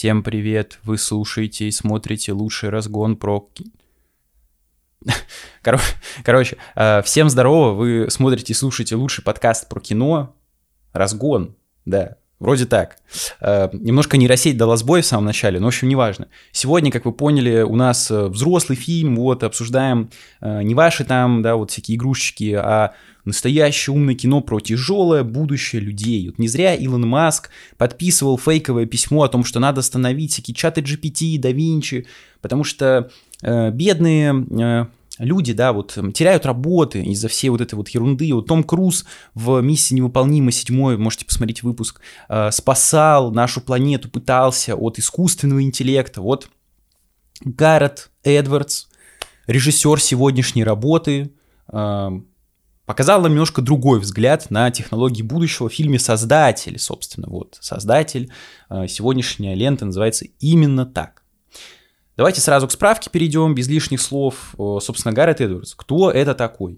Всем 0.00 0.22
привет! 0.22 0.78
Вы 0.82 0.96
слушаете 0.96 1.66
и 1.66 1.70
смотрите 1.70 2.32
лучший 2.32 2.70
разгон 2.70 3.18
про... 3.18 3.46
Кор... 5.62 5.78
Короче, 6.24 6.56
э, 6.74 7.02
всем 7.02 7.28
здорово! 7.28 7.74
Вы 7.74 8.06
смотрите 8.08 8.54
и 8.54 8.56
слушаете 8.56 8.96
лучший 8.96 9.22
подкаст 9.22 9.68
про 9.68 9.78
кино. 9.78 10.34
Разгон, 10.94 11.54
да, 11.84 12.16
Вроде 12.40 12.64
так. 12.64 12.96
Э, 13.42 13.68
немножко 13.72 14.16
нейросеть 14.16 14.56
дала 14.56 14.78
сбой 14.78 15.02
в 15.02 15.06
самом 15.06 15.26
начале, 15.26 15.60
но, 15.60 15.66
в 15.66 15.68
общем, 15.68 15.88
неважно. 15.88 16.28
Сегодня, 16.52 16.90
как 16.90 17.04
вы 17.04 17.12
поняли, 17.12 17.60
у 17.60 17.76
нас 17.76 18.10
э, 18.10 18.26
взрослый 18.28 18.76
фильм, 18.76 19.16
вот, 19.16 19.44
обсуждаем 19.44 20.08
э, 20.40 20.62
не 20.62 20.74
ваши 20.74 21.04
там, 21.04 21.42
да, 21.42 21.56
вот 21.56 21.70
всякие 21.70 21.98
игрушечки, 21.98 22.54
а 22.54 22.94
настоящее 23.26 23.94
умное 23.94 24.14
кино 24.14 24.40
про 24.40 24.58
тяжелое 24.58 25.22
будущее 25.22 25.82
людей. 25.82 26.28
Вот 26.28 26.38
не 26.38 26.48
зря 26.48 26.74
Илон 26.74 27.06
Маск 27.06 27.50
подписывал 27.76 28.38
фейковое 28.38 28.86
письмо 28.86 29.24
о 29.24 29.28
том, 29.28 29.44
что 29.44 29.60
надо 29.60 29.80
остановить 29.80 30.32
всякие 30.32 30.54
чаты 30.54 30.80
GPT, 30.80 31.38
да 31.38 31.50
Винчи, 31.50 32.06
потому 32.40 32.64
что 32.64 33.10
э, 33.42 33.70
бедные 33.70 34.46
э, 34.50 34.86
люди, 35.20 35.52
да, 35.52 35.72
вот 35.72 35.96
теряют 36.14 36.46
работы 36.46 37.02
из-за 37.04 37.28
всей 37.28 37.50
вот 37.50 37.60
этой 37.60 37.74
вот 37.74 37.88
ерунды. 37.90 38.32
Вот 38.34 38.46
Том 38.46 38.64
Круз 38.64 39.04
в 39.34 39.60
«Миссии 39.60 39.94
невыполнимой» 39.94 40.52
седьмой, 40.52 40.96
можете 40.96 41.26
посмотреть 41.26 41.62
выпуск, 41.62 42.00
э, 42.28 42.50
спасал 42.50 43.30
нашу 43.30 43.60
планету, 43.60 44.10
пытался 44.10 44.74
от 44.74 44.98
искусственного 44.98 45.62
интеллекта. 45.62 46.22
Вот 46.22 46.48
Гаррет 47.44 48.10
Эдвардс, 48.24 48.86
режиссер 49.46 50.00
сегодняшней 50.00 50.64
работы, 50.64 51.32
э, 51.70 52.10
показал 52.86 53.20
нам 53.20 53.32
немножко 53.32 53.62
другой 53.62 54.00
взгляд 54.00 54.50
на 54.50 54.70
технологии 54.70 55.22
будущего 55.22 55.68
в 55.68 55.74
фильме 55.74 55.98
«Создатель», 55.98 56.78
собственно, 56.78 57.28
вот, 57.28 57.58
«Создатель». 57.60 58.32
Э, 58.70 58.88
сегодняшняя 58.88 59.54
лента 59.54 59.84
называется 59.84 60.24
именно 60.38 60.86
так. 60.86 61.19
Давайте 62.20 62.42
сразу 62.42 62.68
к 62.68 62.70
справке 62.70 63.08
перейдем, 63.08 63.54
без 63.54 63.66
лишних 63.66 63.98
слов. 63.98 64.54
Собственно, 64.58 65.14
Гаррет 65.14 65.40
Эдвардс. 65.40 65.74
Кто 65.74 66.10
это 66.10 66.34
такой? 66.34 66.76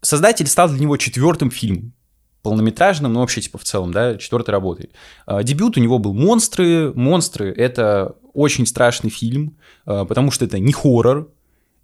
Создатель 0.00 0.46
стал 0.46 0.70
для 0.70 0.78
него 0.78 0.96
четвертым 0.96 1.50
фильмом 1.50 1.92
полнометражным, 2.40 3.12
но 3.12 3.20
вообще, 3.20 3.42
типа, 3.42 3.58
в 3.58 3.64
целом, 3.64 3.92
да, 3.92 4.16
четвертой 4.16 4.52
работой. 4.52 4.88
А, 5.26 5.42
дебют 5.42 5.76
у 5.76 5.80
него 5.80 5.98
был 5.98 6.14
«Монстры». 6.14 6.94
«Монстры»— 6.94 7.52
это 7.58 8.16
очень 8.32 8.64
страшный 8.64 9.10
фильм, 9.10 9.58
а, 9.84 10.06
потому 10.06 10.30
что 10.30 10.46
это 10.46 10.58
не 10.58 10.72
хоррор, 10.72 11.30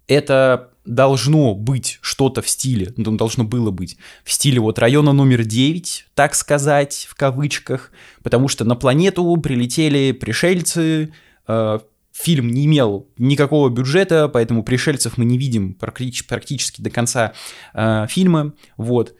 это 0.07 0.71
должно 0.85 1.53
быть 1.53 1.99
что-то 2.01 2.41
в 2.41 2.49
стиле, 2.49 2.95
ну, 2.97 3.15
должно 3.15 3.43
было 3.43 3.69
быть, 3.69 3.97
в 4.23 4.31
стиле 4.31 4.59
вот 4.59 4.79
района 4.79 5.13
номер 5.13 5.43
9, 5.43 6.07
так 6.15 6.33
сказать, 6.33 7.07
в 7.11 7.13
кавычках, 7.13 7.91
потому 8.23 8.47
что 8.47 8.65
на 8.65 8.75
планету 8.75 9.37
прилетели 9.37 10.13
пришельцы, 10.13 11.13
а, 11.45 11.81
фильм 12.13 12.49
не 12.49 12.65
имел 12.65 13.07
никакого 13.17 13.69
бюджета, 13.69 14.29
поэтому 14.29 14.63
пришельцев 14.63 15.17
мы 15.17 15.25
не 15.25 15.37
видим 15.37 15.73
практически 15.73 16.81
до 16.81 16.89
конца 16.89 17.33
э, 17.73 18.05
фильма, 18.07 18.53
вот. 18.77 19.15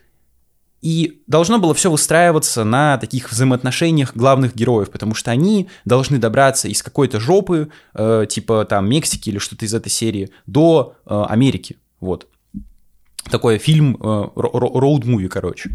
И 0.81 1.23
должно 1.27 1.59
было 1.59 1.73
все 1.73 1.89
выстраиваться 1.89 2.63
на 2.65 2.97
таких 2.97 3.31
взаимоотношениях 3.31 4.15
главных 4.15 4.53
героев, 4.53 4.91
потому 4.91 5.15
что 5.15 5.31
они 5.31 5.69
должны 5.85 6.17
добраться 6.19 6.67
из 6.67 6.83
какой-то 6.83 7.19
жопы, 7.19 7.69
э, 7.93 8.25
типа 8.29 8.65
там 8.65 8.89
Мексики 8.89 9.29
или 9.29 9.39
что-то 9.39 9.65
из 9.65 9.73
этой 9.73 9.89
серии, 9.89 10.29
до 10.45 10.95
э, 11.05 11.23
Америки, 11.29 11.77
вот. 11.99 12.27
Такой 13.31 13.57
фильм, 13.57 13.95
э, 13.95 13.97
роуд-муви, 14.35 15.29
короче, 15.29 15.71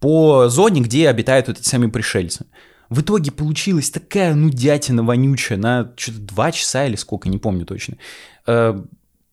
по 0.00 0.48
зоне, 0.48 0.82
где 0.82 1.08
обитают 1.08 1.48
вот 1.48 1.58
эти 1.58 1.66
сами 1.66 1.86
пришельцы. 1.86 2.46
В 2.88 3.00
итоге 3.02 3.30
получилась 3.30 3.90
такая 3.90 4.34
нудятина 4.34 5.02
вонючая 5.02 5.58
на 5.58 5.92
что-то 5.96 6.20
два 6.20 6.52
часа 6.52 6.86
или 6.86 6.96
сколько, 6.96 7.28
не 7.28 7.38
помню 7.38 7.66
точно. 7.66 7.96
Э, 8.46 8.80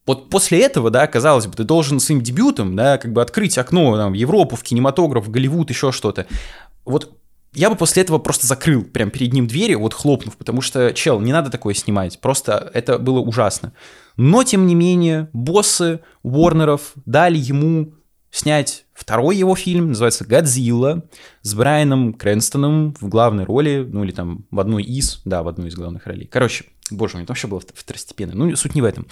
вот 0.05 0.29
после 0.29 0.61
этого, 0.61 0.91
да, 0.91 1.07
казалось 1.07 1.47
бы, 1.47 1.53
ты 1.53 1.63
должен 1.63 1.99
своим 1.99 2.21
дебютом, 2.21 2.75
да, 2.75 2.97
как 2.97 3.13
бы 3.13 3.21
открыть 3.21 3.57
окно 3.57 3.95
там, 3.97 4.11
в 4.11 4.15
Европу, 4.15 4.55
в 4.55 4.63
кинематограф, 4.63 5.25
в 5.25 5.31
Голливуд, 5.31 5.69
еще 5.69 5.91
что-то. 5.91 6.27
Вот 6.83 7.17
я 7.55 7.69
бы 7.69 7.75
после 7.75 8.03
этого 8.03 8.19
просто 8.19 8.45
закрыл 8.45 8.83
прям 8.83 9.09
перед 9.09 9.33
ним 9.33 9.47
двери, 9.47 9.75
вот 9.75 9.93
хлопнув, 9.93 10.35
потому 10.37 10.61
что, 10.61 10.93
чел, 10.93 11.21
не 11.21 11.31
надо 11.31 11.49
такое 11.49 11.73
снимать, 11.73 12.19
просто 12.19 12.69
это 12.73 12.99
было 12.99 13.19
ужасно. 13.19 13.71
Но, 14.17 14.43
тем 14.43 14.67
не 14.67 14.75
менее, 14.75 15.29
боссы 15.33 16.01
Warner'ов 16.23 16.81
дали 17.05 17.37
ему 17.37 17.93
снять 18.35 18.85
второй 18.93 19.37
его 19.37 19.55
фильм, 19.55 19.89
называется 19.89 20.25
«Годзилла», 20.25 21.05
с 21.41 21.53
Брайаном 21.53 22.13
Крэнстоном 22.13 22.93
в 22.99 23.07
главной 23.07 23.45
роли, 23.45 23.87
ну 23.89 24.03
или 24.03 24.11
там 24.11 24.45
в 24.51 24.59
одной 24.59 24.83
из, 24.83 25.21
да, 25.23 25.41
в 25.41 25.47
одной 25.47 25.69
из 25.69 25.75
главных 25.75 26.05
ролей. 26.05 26.27
Короче, 26.27 26.65
боже 26.91 27.15
мой, 27.15 27.25
там 27.25 27.33
вообще 27.33 27.47
было 27.47 27.61
второстепенно, 27.61 28.33
ну 28.33 28.55
суть 28.55 28.75
не 28.75 28.81
в 28.81 28.85
этом. 28.85 29.07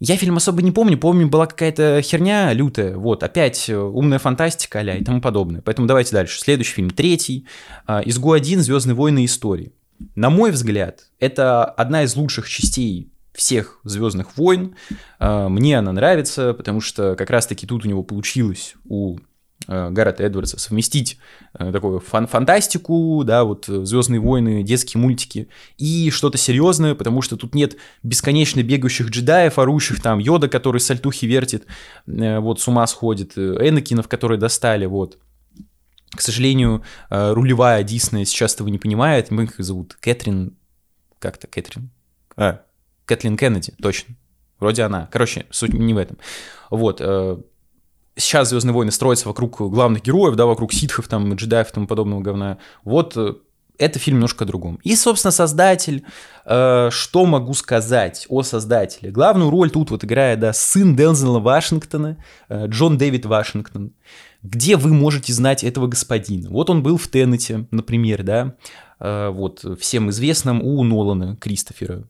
Я 0.00 0.16
фильм 0.16 0.36
особо 0.36 0.62
не 0.62 0.70
помню, 0.70 0.96
помню, 0.96 1.28
была 1.28 1.46
какая-то 1.46 2.00
херня 2.02 2.52
лютая, 2.52 2.96
вот, 2.96 3.22
опять 3.22 3.68
э, 3.68 3.76
умная 3.76 4.20
фантастика 4.20 4.78
а 4.78 4.82
и 4.82 5.04
тому 5.04 5.20
подобное. 5.20 5.60
Поэтому 5.60 5.88
давайте 5.88 6.12
дальше. 6.12 6.38
Следующий 6.38 6.74
фильм, 6.74 6.90
третий, 6.90 7.48
а, 7.84 8.00
«Изгу-1. 8.02 8.58
Звездные 8.58 8.94
войны. 8.94 9.24
Истории». 9.24 9.72
На 10.14 10.30
мой 10.30 10.52
взгляд, 10.52 11.10
это 11.18 11.64
одна 11.64 12.04
из 12.04 12.14
лучших 12.14 12.48
частей 12.48 13.10
всех 13.38 13.78
Звездных 13.84 14.36
войн. 14.36 14.74
А, 15.20 15.48
мне 15.48 15.78
она 15.78 15.92
нравится, 15.92 16.54
потому 16.54 16.80
что 16.80 17.14
как 17.14 17.30
раз-таки 17.30 17.66
тут 17.66 17.86
у 17.86 17.88
него 17.88 18.02
получилось 18.02 18.74
у 18.84 19.18
а, 19.68 19.90
Гаррета 19.90 20.24
Эдвардса 20.24 20.58
совместить 20.58 21.18
а, 21.52 21.70
такую 21.70 22.00
фан 22.00 22.26
фантастику, 22.26 23.22
да, 23.24 23.44
вот 23.44 23.66
Звездные 23.66 24.20
войны, 24.20 24.64
детские 24.64 25.00
мультики 25.00 25.48
и 25.76 26.10
что-то 26.10 26.36
серьезное, 26.36 26.96
потому 26.96 27.22
что 27.22 27.36
тут 27.36 27.54
нет 27.54 27.76
бесконечно 28.02 28.60
бегающих 28.64 29.08
джедаев, 29.08 29.60
орущих 29.60 30.02
там 30.02 30.18
Йода, 30.18 30.48
который 30.48 30.80
сальтухи 30.80 31.24
вертит, 31.26 31.64
вот 32.06 32.60
с 32.60 32.66
ума 32.66 32.88
сходит, 32.88 33.38
Энакинов, 33.38 34.08
которые 34.08 34.38
достали, 34.38 34.84
вот. 34.86 35.18
К 36.10 36.22
сожалению, 36.22 36.82
рулевая 37.10 37.84
Диснея 37.84 38.24
сейчас 38.24 38.54
этого 38.54 38.68
не 38.68 38.78
понимает, 38.78 39.30
мы 39.30 39.44
их 39.44 39.54
зовут 39.58 39.96
Кэтрин, 40.00 40.56
как-то 41.20 41.46
Кэтрин, 41.46 41.90
а, 42.36 42.62
Кэтлин 43.08 43.36
Кеннеди, 43.36 43.72
точно. 43.80 44.14
Вроде 44.60 44.82
она. 44.82 45.08
Короче, 45.10 45.46
суть 45.50 45.72
не 45.72 45.94
в 45.94 45.96
этом. 45.96 46.18
Вот. 46.70 47.00
Э, 47.00 47.38
сейчас 48.16 48.50
Звездные 48.50 48.74
войны 48.74 48.92
строятся 48.92 49.28
вокруг 49.28 49.60
главных 49.60 50.02
героев, 50.02 50.36
да, 50.36 50.46
вокруг 50.46 50.72
ситхов, 50.72 51.08
там, 51.08 51.32
джедаев 51.34 51.70
и 51.70 51.72
тому 51.72 51.86
подобного 51.86 52.20
говна. 52.20 52.58
Вот 52.84 53.16
э, 53.16 53.34
это 53.78 53.98
фильм 53.98 54.16
немножко 54.16 54.44
о 54.44 54.46
другом. 54.46 54.78
И, 54.82 54.94
собственно, 54.96 55.30
создатель, 55.30 56.04
э, 56.44 56.88
что 56.90 57.24
могу 57.24 57.54
сказать 57.54 58.26
о 58.28 58.42
создателе? 58.42 59.10
Главную 59.10 59.50
роль 59.50 59.70
тут 59.70 59.90
вот 59.90 60.04
играет, 60.04 60.40
да, 60.40 60.52
сын 60.52 60.96
Дензела 60.96 61.38
Вашингтона, 61.38 62.18
э, 62.48 62.66
Джон 62.66 62.98
Дэвид 62.98 63.24
Вашингтон. 63.24 63.92
Где 64.42 64.76
вы 64.76 64.92
можете 64.92 65.32
знать 65.32 65.64
этого 65.64 65.86
господина? 65.86 66.50
Вот 66.50 66.70
он 66.70 66.82
был 66.82 66.96
в 66.96 67.08
Теннете, 67.08 67.66
например, 67.70 68.22
да, 68.24 68.56
э, 69.00 69.28
вот 69.30 69.64
всем 69.80 70.10
известном 70.10 70.62
у 70.62 70.82
Нолана 70.82 71.36
Кристофера. 71.36 72.04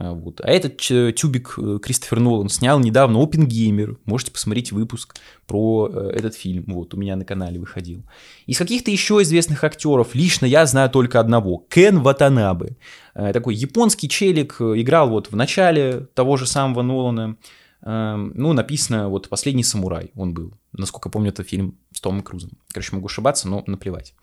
А, 0.00 0.12
вот. 0.12 0.40
А 0.40 0.48
этот 0.48 0.76
тюбик 0.76 1.54
э, 1.58 1.78
Кристофер 1.82 2.20
Нолан 2.20 2.48
снял 2.48 2.78
недавно 2.78 3.20
Опенгеймер. 3.20 3.98
Можете 4.04 4.30
посмотреть 4.30 4.70
выпуск 4.70 5.16
про 5.44 5.90
э, 5.92 6.10
этот 6.14 6.36
фильм. 6.36 6.64
Вот, 6.68 6.94
у 6.94 6.96
меня 6.96 7.16
на 7.16 7.24
канале 7.24 7.58
выходил. 7.58 8.04
Из 8.46 8.56
каких-то 8.56 8.92
еще 8.92 9.20
известных 9.22 9.64
актеров 9.64 10.14
лично 10.14 10.46
я 10.46 10.66
знаю 10.66 10.88
только 10.88 11.18
одного. 11.18 11.66
Кен 11.68 12.00
Ватанабе. 12.00 12.76
Э, 13.14 13.32
такой 13.32 13.56
японский 13.56 14.08
челик. 14.08 14.60
Играл 14.60 15.08
вот 15.08 15.32
в 15.32 15.36
начале 15.36 16.06
того 16.14 16.36
же 16.36 16.46
самого 16.46 16.82
Нолана. 16.82 17.36
Ну, 17.80 18.52
написано 18.54 19.08
вот 19.08 19.28
«Последний 19.28 19.62
самурай» 19.62 20.10
он 20.16 20.34
был. 20.34 20.52
Насколько 20.72 21.10
помню, 21.10 21.30
это 21.30 21.44
фильм 21.44 21.78
с 21.92 22.00
Томом 22.00 22.22
Крузом. 22.22 22.50
Короче, 22.72 22.96
могу 22.96 23.06
ошибаться, 23.06 23.48
но 23.48 23.62
наплевать. 23.68 24.14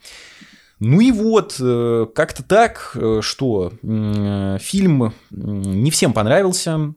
Ну 0.79 0.99
и 0.99 1.11
вот, 1.11 1.55
э, 1.59 2.05
как-то 2.13 2.43
так, 2.43 2.91
э, 2.95 3.19
что 3.21 3.71
фильм 3.81 5.13
не 5.31 5.91
всем 5.91 6.13
понравился, 6.13 6.93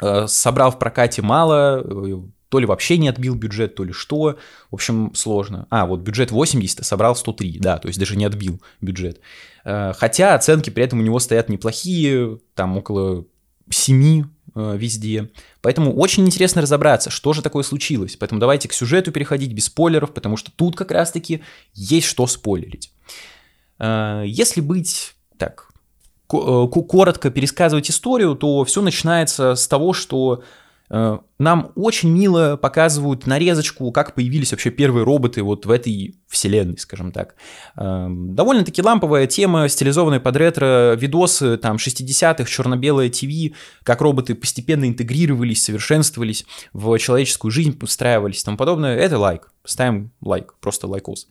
э, 0.00 0.26
собрал 0.28 0.70
в 0.70 0.78
прокате 0.78 1.22
мало, 1.22 1.82
то 2.48 2.58
ли 2.60 2.66
вообще 2.66 2.96
не 2.96 3.08
отбил 3.08 3.34
бюджет, 3.34 3.74
то 3.74 3.82
ли 3.82 3.92
что. 3.92 4.38
В 4.70 4.74
общем, 4.74 5.12
сложно. 5.14 5.66
А, 5.68 5.86
вот 5.86 6.00
бюджет 6.00 6.30
80, 6.30 6.80
а 6.80 6.84
собрал 6.84 7.16
103, 7.16 7.58
да, 7.58 7.78
то 7.78 7.88
есть 7.88 7.98
даже 7.98 8.16
не 8.16 8.24
отбил 8.24 8.62
бюджет. 8.80 9.20
Хотя 9.64 10.34
оценки 10.34 10.70
при 10.70 10.84
этом 10.84 11.00
у 11.00 11.02
него 11.02 11.18
стоят 11.18 11.48
неплохие, 11.48 12.38
там 12.54 12.78
около 12.78 13.26
7 13.70 14.24
э, 14.54 14.76
везде. 14.76 15.30
Поэтому 15.60 15.94
очень 15.94 16.26
интересно 16.26 16.62
разобраться, 16.62 17.10
что 17.10 17.32
же 17.32 17.42
такое 17.42 17.62
случилось. 17.62 18.16
Поэтому 18.16 18.40
давайте 18.40 18.68
к 18.68 18.72
сюжету 18.72 19.12
переходить 19.12 19.52
без 19.52 19.66
спойлеров, 19.66 20.12
потому 20.12 20.36
что 20.36 20.50
тут 20.50 20.76
как 20.76 20.90
раз-таки 20.90 21.42
есть 21.74 22.06
что 22.06 22.26
спойлерить. 22.26 22.92
Э, 23.78 24.22
если 24.26 24.60
быть 24.60 25.14
так 25.38 25.70
э, 26.32 26.66
коротко 26.68 27.30
пересказывать 27.30 27.90
историю, 27.90 28.34
то 28.34 28.64
все 28.64 28.82
начинается 28.82 29.54
с 29.54 29.66
того, 29.68 29.92
что 29.92 30.42
нам 31.38 31.72
очень 31.74 32.10
мило 32.10 32.56
показывают 32.56 33.26
нарезочку, 33.26 33.90
как 33.92 34.14
появились 34.14 34.52
вообще 34.52 34.70
первые 34.70 35.04
роботы 35.04 35.42
вот 35.42 35.66
в 35.66 35.70
этой 35.70 36.16
вселенной, 36.28 36.78
скажем 36.78 37.12
так. 37.12 37.34
Эм, 37.76 38.34
довольно-таки 38.34 38.82
ламповая 38.82 39.26
тема, 39.26 39.68
стилизованная 39.68 40.20
под 40.20 40.36
ретро, 40.36 40.94
видосы 40.96 41.56
там 41.58 41.76
60-х, 41.76 42.44
черно-белое 42.44 43.10
ТВ, 43.10 43.54
как 43.82 44.00
роботы 44.00 44.34
постепенно 44.34 44.86
интегрировались, 44.86 45.62
совершенствовались 45.62 46.46
в 46.72 46.98
человеческую 46.98 47.50
жизнь, 47.50 47.78
устраивались 47.80 48.42
и 48.42 48.44
тому 48.44 48.56
подобное. 48.56 48.96
Это 48.96 49.18
лайк. 49.18 49.50
Ставим 49.64 50.12
лайк, 50.20 50.54
просто 50.60 50.86
лайкос. 50.86 51.26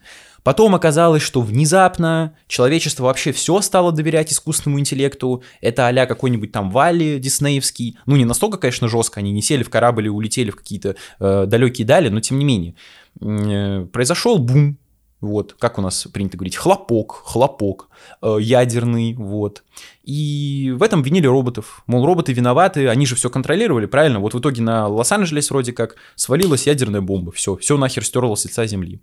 Потом 0.45 0.75
оказалось, 0.75 1.23
что 1.23 1.41
внезапно 1.41 2.35
человечество 2.47 3.05
вообще 3.05 3.31
все 3.31 3.61
стало 3.61 3.91
доверять 3.91 4.31
искусственному 4.31 4.79
интеллекту. 4.79 5.41
Это 5.59 5.87
а 5.87 6.05
какой-нибудь 6.05 6.51
там 6.51 6.69
Валли 6.69 7.17
диснеевский. 7.17 7.97
Ну, 8.05 8.15
не 8.15 8.25
настолько, 8.25 8.59
конечно, 8.59 8.87
жестко, 8.87 9.21
они 9.21 9.31
не 9.31 9.41
сели 9.41 9.63
в 9.63 9.71
корабль 9.71 9.94
и 10.03 10.09
улетели 10.09 10.51
в 10.51 10.55
какие-то 10.55 10.95
э, 11.19 11.45
далекие 11.45 11.87
дали, 11.87 12.09
но 12.09 12.19
тем 12.19 12.39
не 12.39 12.45
менее. 12.45 12.75
Э, 13.21 13.85
произошел 13.91 14.37
бум, 14.37 14.77
вот, 15.21 15.55
как 15.57 15.77
у 15.77 15.81
нас 15.81 16.07
принято 16.13 16.37
говорить, 16.37 16.55
хлопок, 16.55 17.23
хлопок, 17.25 17.89
э, 18.21 18.37
ядерный, 18.39 19.13
вот. 19.13 19.63
И 20.03 20.73
в 20.75 20.83
этом 20.83 21.01
винили 21.01 21.25
роботов. 21.25 21.83
Мол, 21.87 22.05
роботы 22.05 22.33
виноваты, 22.33 22.87
они 22.87 23.05
же 23.05 23.15
все 23.15 23.29
контролировали, 23.29 23.85
правильно? 23.85 24.19
Вот 24.19 24.33
в 24.33 24.39
итоге 24.39 24.61
на 24.61 24.87
Лос-Анджелес 24.87 25.49
вроде 25.49 25.73
как 25.73 25.95
свалилась 26.15 26.67
ядерная 26.67 27.01
бомба, 27.01 27.31
все, 27.31 27.55
все 27.55 27.77
нахер 27.77 28.05
стерло 28.05 28.35
с 28.35 28.45
лица 28.45 28.65
земли. 28.67 29.01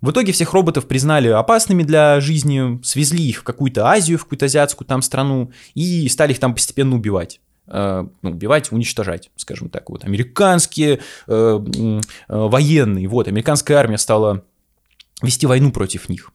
В 0.00 0.10
итоге 0.10 0.32
всех 0.32 0.52
роботов 0.52 0.86
признали 0.86 1.28
опасными 1.28 1.82
для 1.82 2.20
жизни, 2.20 2.80
свезли 2.82 3.28
их 3.28 3.38
в 3.38 3.42
какую-то 3.44 3.86
Азию, 3.86 4.18
в 4.18 4.24
какую-то 4.24 4.44
азиатскую 4.44 4.86
там 4.86 5.00
страну 5.00 5.52
и 5.74 6.06
стали 6.08 6.32
их 6.32 6.38
там 6.38 6.54
постепенно 6.54 6.96
убивать 6.96 7.40
ну, 7.68 8.30
убивать, 8.30 8.72
уничтожать, 8.72 9.30
скажем 9.36 9.68
так. 9.68 9.90
Вот 9.90 10.04
американские 10.04 11.00
э, 11.26 11.60
э, 11.66 12.00
военные, 12.28 13.08
вот, 13.08 13.28
американская 13.28 13.76
армия 13.76 13.98
стала 13.98 14.44
вести 15.22 15.46
войну 15.46 15.72
против 15.72 16.08
них, 16.08 16.30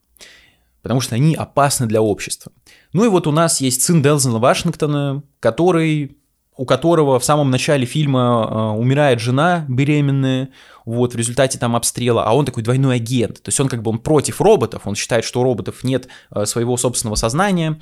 потому 0.81 1.01
что 1.01 1.15
они 1.15 1.35
опасны 1.35 1.87
для 1.87 2.01
общества. 2.01 2.51
Ну 2.93 3.05
и 3.05 3.09
вот 3.09 3.27
у 3.27 3.31
нас 3.31 3.61
есть 3.61 3.81
сын 3.81 4.01
Делзена 4.01 4.39
Вашингтона, 4.39 5.23
который 5.39 6.17
у 6.57 6.65
которого 6.65 7.19
в 7.19 7.25
самом 7.25 7.49
начале 7.49 7.85
фильма 7.85 8.47
э, 8.47 8.77
умирает 8.77 9.19
жена 9.19 9.65
беременная, 9.67 10.49
вот, 10.85 11.13
в 11.13 11.17
результате 11.17 11.57
там 11.57 11.75
обстрела, 11.75 12.23
а 12.25 12.35
он 12.35 12.45
такой 12.45 12.61
двойной 12.61 12.97
агент, 12.97 13.41
то 13.41 13.49
есть 13.49 13.59
он 13.59 13.67
как 13.67 13.81
бы 13.81 13.89
он 13.89 13.99
против 13.99 14.41
роботов, 14.41 14.83
он 14.85 14.95
считает, 14.95 15.25
что 15.25 15.39
у 15.41 15.43
роботов 15.43 15.83
нет 15.83 16.07
э, 16.29 16.45
своего 16.45 16.77
собственного 16.77 17.15
сознания, 17.15 17.79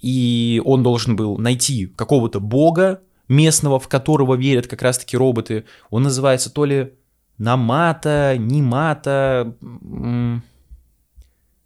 и 0.00 0.62
он 0.64 0.82
должен 0.82 1.16
был 1.16 1.38
найти 1.38 1.86
какого-то 1.86 2.40
бога 2.40 3.02
местного, 3.28 3.78
в 3.78 3.88
которого 3.88 4.34
верят 4.34 4.66
как 4.66 4.82
раз-таки 4.82 5.16
роботы, 5.16 5.64
он 5.90 6.02
называется 6.02 6.52
то 6.52 6.64
ли 6.64 6.94
Намата, 7.38 8.36
Нимата, 8.38 9.56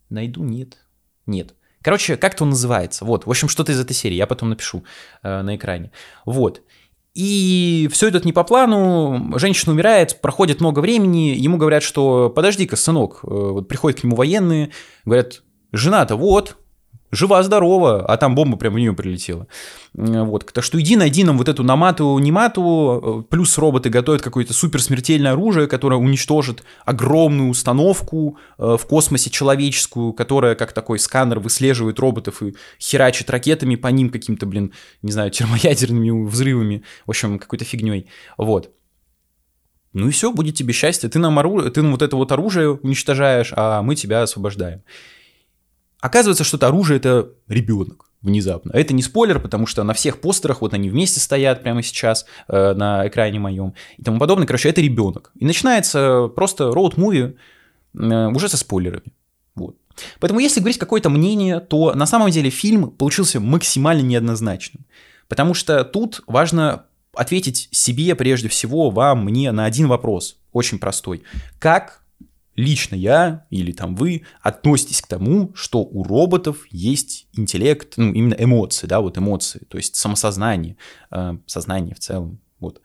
найду, 0.09 0.45
нет, 0.45 0.79
нет, 1.27 1.55
Короче, 1.85 2.17
как-то 2.17 2.45
он 2.45 2.51
называется. 2.51 3.05
Вот, 3.05 3.27
в 3.27 3.31
общем, 3.31 3.47
что-то 3.47 3.71
из 3.73 3.79
этой 3.79 3.93
серии. 3.93 4.15
Я 4.15 4.27
потом 4.27 4.49
напишу 4.49 4.85
э, 5.23 5.43
на 5.43 5.55
экране. 5.55 5.93
Вот. 6.25 6.63
И 7.13 7.91
все 7.93 8.09
идет 8.09 8.25
не 8.25 8.33
по 8.33 8.43
плану, 8.43 9.39
женщина 9.39 9.73
умирает, 9.73 10.21
проходит 10.23 10.61
много 10.61 10.81
времени, 10.81 11.35
ему 11.37 11.59
говорят, 11.59 11.83
что 11.83 12.29
подожди-ка, 12.31 12.75
сынок, 12.77 13.21
э, 13.23 13.27
вот 13.27 13.69
приходят 13.69 14.01
к 14.01 14.05
нему 14.05 14.17
военные, 14.17 14.71
говорят, 15.05 15.43
жена-то 15.73 16.17
вот, 16.17 16.57
жива-здорова, 17.15 18.05
а 18.05 18.17
там 18.17 18.35
бомба 18.35 18.57
прямо 18.57 18.77
в 18.77 18.79
нее 18.79 18.93
прилетела. 18.93 19.47
Вот, 19.95 20.51
так 20.53 20.65
что 20.65 20.81
иди 20.81 20.97
найди 20.97 21.25
нам 21.25 21.39
вот 21.39 21.49
эту 21.49 21.63
намату, 21.63 22.19
немату, 22.19 23.23
э, 23.27 23.31
плюс 23.31 23.57
роботы 23.59 23.91
готовят 23.91 24.23
какое-то 24.23 24.53
суперсмертельное 24.53 25.33
оружие, 25.33 25.69
которое 25.69 25.97
уничтожит 25.97 26.65
огромную 26.85 27.49
установку 27.49 28.39
э, 28.59 28.77
в 28.79 28.87
космосе 28.87 29.31
человеческую, 29.31 30.13
которая 30.13 30.57
как 30.57 30.73
такой 30.73 30.99
сканер 30.99 31.39
выслеживает 31.39 31.99
роботов 32.01 32.43
и 32.43 32.55
херачит 32.81 33.31
ракетами 33.31 33.77
по 33.77 33.89
ним 33.89 34.11
каким-то, 34.11 34.47
блин, 34.47 34.73
не 35.03 35.13
знаю, 35.13 35.31
термоядерными 35.31 36.27
взрывами, 36.27 36.83
в 37.07 37.11
общем, 37.11 37.39
какой-то 37.39 37.65
фигней. 37.65 38.09
Вот. 38.37 38.71
Ну 39.95 40.09
и 40.09 40.11
все, 40.11 40.33
будет 40.33 40.57
тебе 40.57 40.73
счастье. 40.73 41.09
Ты 41.09 41.21
нам, 41.21 41.39
оружие, 41.39 41.71
ты 41.71 41.81
нам 41.81 41.93
вот 41.93 42.03
это 42.03 42.17
вот 42.17 42.33
оружие 42.33 42.73
уничтожаешь, 42.73 43.53
а 43.57 43.81
мы 43.81 43.95
тебя 43.95 44.23
освобождаем. 44.23 44.83
Оказывается, 46.05 46.45
что 46.45 46.59
это 46.59 46.67
оружие 46.67 46.99
это 46.99 47.31
ребенок 47.49 48.11
внезапно. 48.21 48.73
Это 48.73 48.93
не 48.93 49.01
спойлер, 49.01 49.41
потому 49.41 49.67
что 49.67 49.85
на 49.85 49.95
всех 49.95 50.21
постерах 50.21 50.61
вот 50.61 50.75
они 50.75 50.91
вместе 50.91 51.19
стоят 51.19 51.63
прямо 51.63 51.83
сейчас 51.83 52.27
э, 52.47 52.75
на 52.75 53.09
экране 53.09 53.39
моем 53.39 53.73
и 53.97 54.03
тому 54.03 54.19
подобное. 54.19 54.47
Короче, 54.47 54.69
это 54.69 54.83
ребенок. 54.83 55.33
И 55.35 55.47
начинается 55.47 56.29
просто 56.29 56.65
роуд-муви 56.65 57.39
э, 57.95 58.27
уже 58.35 58.51
со 58.51 58.59
спойлерами. 58.59 59.15
Вот. 59.55 59.77
Поэтому 60.21 60.41
если 60.41 60.61
говорить 60.61 60.77
какое-то 60.77 61.09
мнение, 61.09 61.61
то 61.61 61.95
на 61.95 62.05
самом 62.05 62.29
деле 62.29 62.51
фильм 62.51 62.91
получился 62.91 63.41
максимально 63.41 64.03
неоднозначным. 64.03 64.85
Потому 65.27 65.55
что 65.55 65.85
тут 65.85 66.21
важно 66.27 66.85
ответить 67.15 67.71
себе 67.71 68.15
прежде 68.15 68.51
всего, 68.51 68.91
вам, 68.91 69.25
мне 69.25 69.53
на 69.53 69.65
один 69.65 69.89
вопрос, 69.89 70.37
очень 70.53 70.79
простой. 70.79 71.23
Как 71.59 72.04
лично 72.57 72.95
я 72.95 73.47
или 73.51 73.73
там 73.73 73.97
вы 73.97 74.23
относитесь 74.41 75.03
к 75.03 75.07
тому, 75.07 75.53
что 75.55 75.81
у 75.81 76.05
роботов 76.05 76.59
есть 76.71 77.27
интеллект, 77.33 77.95
ну, 77.97 78.13
именно 78.13 78.37
эмоции, 78.39 78.87
да, 78.87 79.01
вот 79.01 79.19
эмоции, 79.19 79.63
то 79.69 79.77
есть 79.77 79.97
самосознание, 79.97 80.77
э, 81.11 81.37
сознание 81.47 81.95
в 81.95 82.01
целом, 82.01 82.41
вот. 82.61 82.81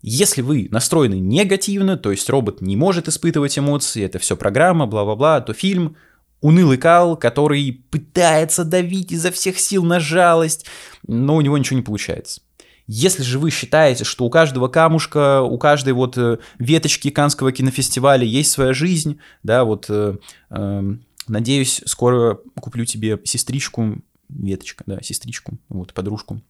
Если 0.00 0.42
вы 0.42 0.68
настроены 0.70 1.18
негативно, 1.18 1.96
то 1.96 2.12
есть 2.12 2.30
робот 2.30 2.60
не 2.60 2.76
может 2.76 3.08
испытывать 3.08 3.58
эмоции, 3.58 4.04
это 4.04 4.20
все 4.20 4.36
программа, 4.36 4.86
бла-бла-бла, 4.86 5.40
то 5.40 5.52
фильм 5.52 5.96
унылый 6.40 6.78
кал, 6.78 7.16
который 7.16 7.84
пытается 7.90 8.64
давить 8.64 9.10
изо 9.10 9.32
всех 9.32 9.58
сил 9.58 9.82
на 9.82 9.98
жалость, 9.98 10.66
но 11.06 11.34
у 11.34 11.40
него 11.40 11.58
ничего 11.58 11.78
не 11.78 11.84
получается. 11.84 12.42
Если 12.90 13.22
же 13.22 13.38
вы 13.38 13.50
считаете, 13.50 14.04
что 14.04 14.24
у 14.24 14.30
каждого 14.30 14.68
камушка, 14.68 15.42
у 15.42 15.58
каждой 15.58 15.92
вот 15.92 16.16
э, 16.16 16.38
веточки 16.58 17.10
Канского 17.10 17.52
кинофестиваля 17.52 18.24
есть 18.24 18.50
своя 18.50 18.72
жизнь, 18.72 19.20
да, 19.42 19.64
вот, 19.64 19.86
э, 19.90 20.16
э, 20.48 20.82
надеюсь, 21.28 21.82
скоро 21.84 22.40
куплю 22.58 22.86
тебе 22.86 23.20
сестричку, 23.24 23.98
веточка, 24.30 24.84
да, 24.86 25.02
сестричку, 25.02 25.58
вот, 25.68 25.92
подружку, 25.92 26.40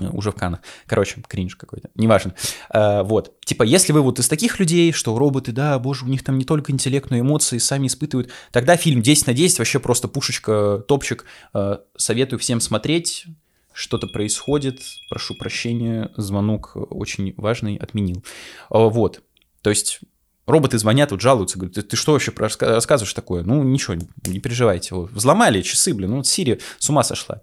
э, 0.00 0.08
уже 0.08 0.32
в 0.32 0.34
Канах. 0.34 0.58
Короче, 0.86 1.22
кринж 1.22 1.54
какой-то, 1.54 1.88
неважно. 1.94 2.34
А, 2.68 3.04
вот, 3.04 3.38
типа, 3.44 3.62
если 3.62 3.92
вы 3.92 4.02
вот 4.02 4.18
из 4.18 4.26
таких 4.26 4.58
людей, 4.58 4.90
что 4.90 5.16
роботы, 5.16 5.52
да, 5.52 5.78
боже, 5.78 6.04
у 6.04 6.08
них 6.08 6.24
там 6.24 6.36
не 6.36 6.44
только 6.44 6.72
интеллект, 6.72 7.10
но 7.10 7.16
и 7.16 7.20
эмоции 7.20 7.58
сами 7.58 7.86
испытывают, 7.86 8.28
тогда 8.50 8.76
фильм 8.76 9.02
10 9.02 9.28
на 9.28 9.34
10 9.34 9.58
вообще 9.58 9.78
просто 9.78 10.08
пушечка, 10.08 10.84
топчик. 10.88 11.24
А, 11.52 11.82
советую 11.96 12.40
всем 12.40 12.60
смотреть 12.60 13.26
что-то 13.74 14.06
происходит, 14.06 14.80
прошу 15.10 15.34
прощения, 15.34 16.10
звонок 16.16 16.72
очень 16.74 17.34
важный 17.36 17.76
отменил. 17.76 18.24
А, 18.70 18.88
вот, 18.88 19.22
то 19.62 19.70
есть 19.70 20.00
роботы 20.46 20.78
звонят, 20.78 21.10
вот 21.10 21.20
жалуются, 21.20 21.58
говорят, 21.58 21.74
ты, 21.74 21.82
ты 21.82 21.96
что 21.96 22.12
вообще 22.12 22.32
рассказываешь 22.36 23.12
такое? 23.12 23.42
Ну, 23.42 23.62
ничего, 23.62 23.96
не 24.26 24.40
переживайте. 24.40 24.94
Взломали 24.94 25.62
часы, 25.62 25.92
блин, 25.92 26.10
ну, 26.10 26.22
Сири 26.22 26.60
с 26.78 26.88
ума 26.88 27.02
сошла. 27.02 27.42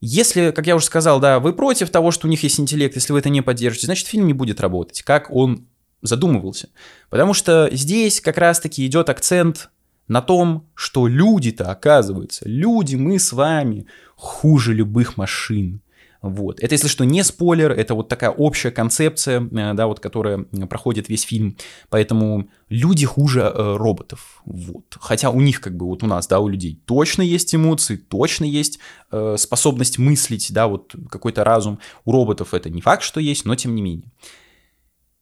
Если, 0.00 0.50
как 0.50 0.66
я 0.66 0.76
уже 0.76 0.86
сказал, 0.86 1.20
да, 1.20 1.40
вы 1.40 1.52
против 1.52 1.90
того, 1.90 2.10
что 2.10 2.26
у 2.26 2.30
них 2.30 2.42
есть 2.42 2.58
интеллект, 2.58 2.94
если 2.94 3.12
вы 3.12 3.18
это 3.18 3.28
не 3.28 3.42
поддержите, 3.42 3.86
значит, 3.86 4.06
фильм 4.06 4.26
не 4.26 4.32
будет 4.32 4.60
работать, 4.60 5.02
как 5.02 5.30
он 5.30 5.68
задумывался. 6.00 6.70
Потому 7.10 7.34
что 7.34 7.68
здесь 7.70 8.22
как 8.22 8.38
раз-таки 8.38 8.86
идет 8.86 9.10
акцент 9.10 9.68
на 10.10 10.22
том, 10.22 10.66
что 10.74 11.06
люди-то, 11.06 11.70
оказывается, 11.70 12.42
люди, 12.48 12.96
мы 12.96 13.20
с 13.20 13.32
вами 13.32 13.86
хуже 14.16 14.74
любых 14.74 15.16
машин. 15.16 15.82
Вот. 16.20 16.58
Это, 16.58 16.74
если 16.74 16.88
что, 16.88 17.04
не 17.04 17.22
спойлер, 17.22 17.70
это 17.70 17.94
вот 17.94 18.08
такая 18.08 18.30
общая 18.30 18.72
концепция, 18.72 19.40
э, 19.40 19.74
да, 19.74 19.86
вот, 19.86 20.00
которая 20.00 20.38
проходит 20.68 21.08
весь 21.08 21.22
фильм. 21.22 21.56
Поэтому 21.90 22.48
люди 22.68 23.06
хуже 23.06 23.40
э, 23.42 23.76
роботов. 23.76 24.42
Вот. 24.44 24.96
Хотя 25.00 25.30
у 25.30 25.40
них, 25.40 25.60
как 25.60 25.76
бы, 25.76 25.86
вот 25.86 26.02
у 26.02 26.08
нас, 26.08 26.26
да, 26.26 26.40
у 26.40 26.48
людей 26.48 26.82
точно 26.86 27.22
есть 27.22 27.54
эмоции, 27.54 27.94
точно 27.94 28.44
есть 28.44 28.80
э, 29.12 29.36
способность 29.38 29.98
мыслить, 29.98 30.52
да, 30.52 30.66
вот 30.66 30.92
какой-то 31.08 31.44
разум. 31.44 31.78
У 32.04 32.10
роботов 32.10 32.52
это 32.52 32.68
не 32.68 32.80
факт, 32.80 33.04
что 33.04 33.20
есть, 33.20 33.44
но 33.44 33.54
тем 33.54 33.76
не 33.76 33.82
менее. 33.82 34.10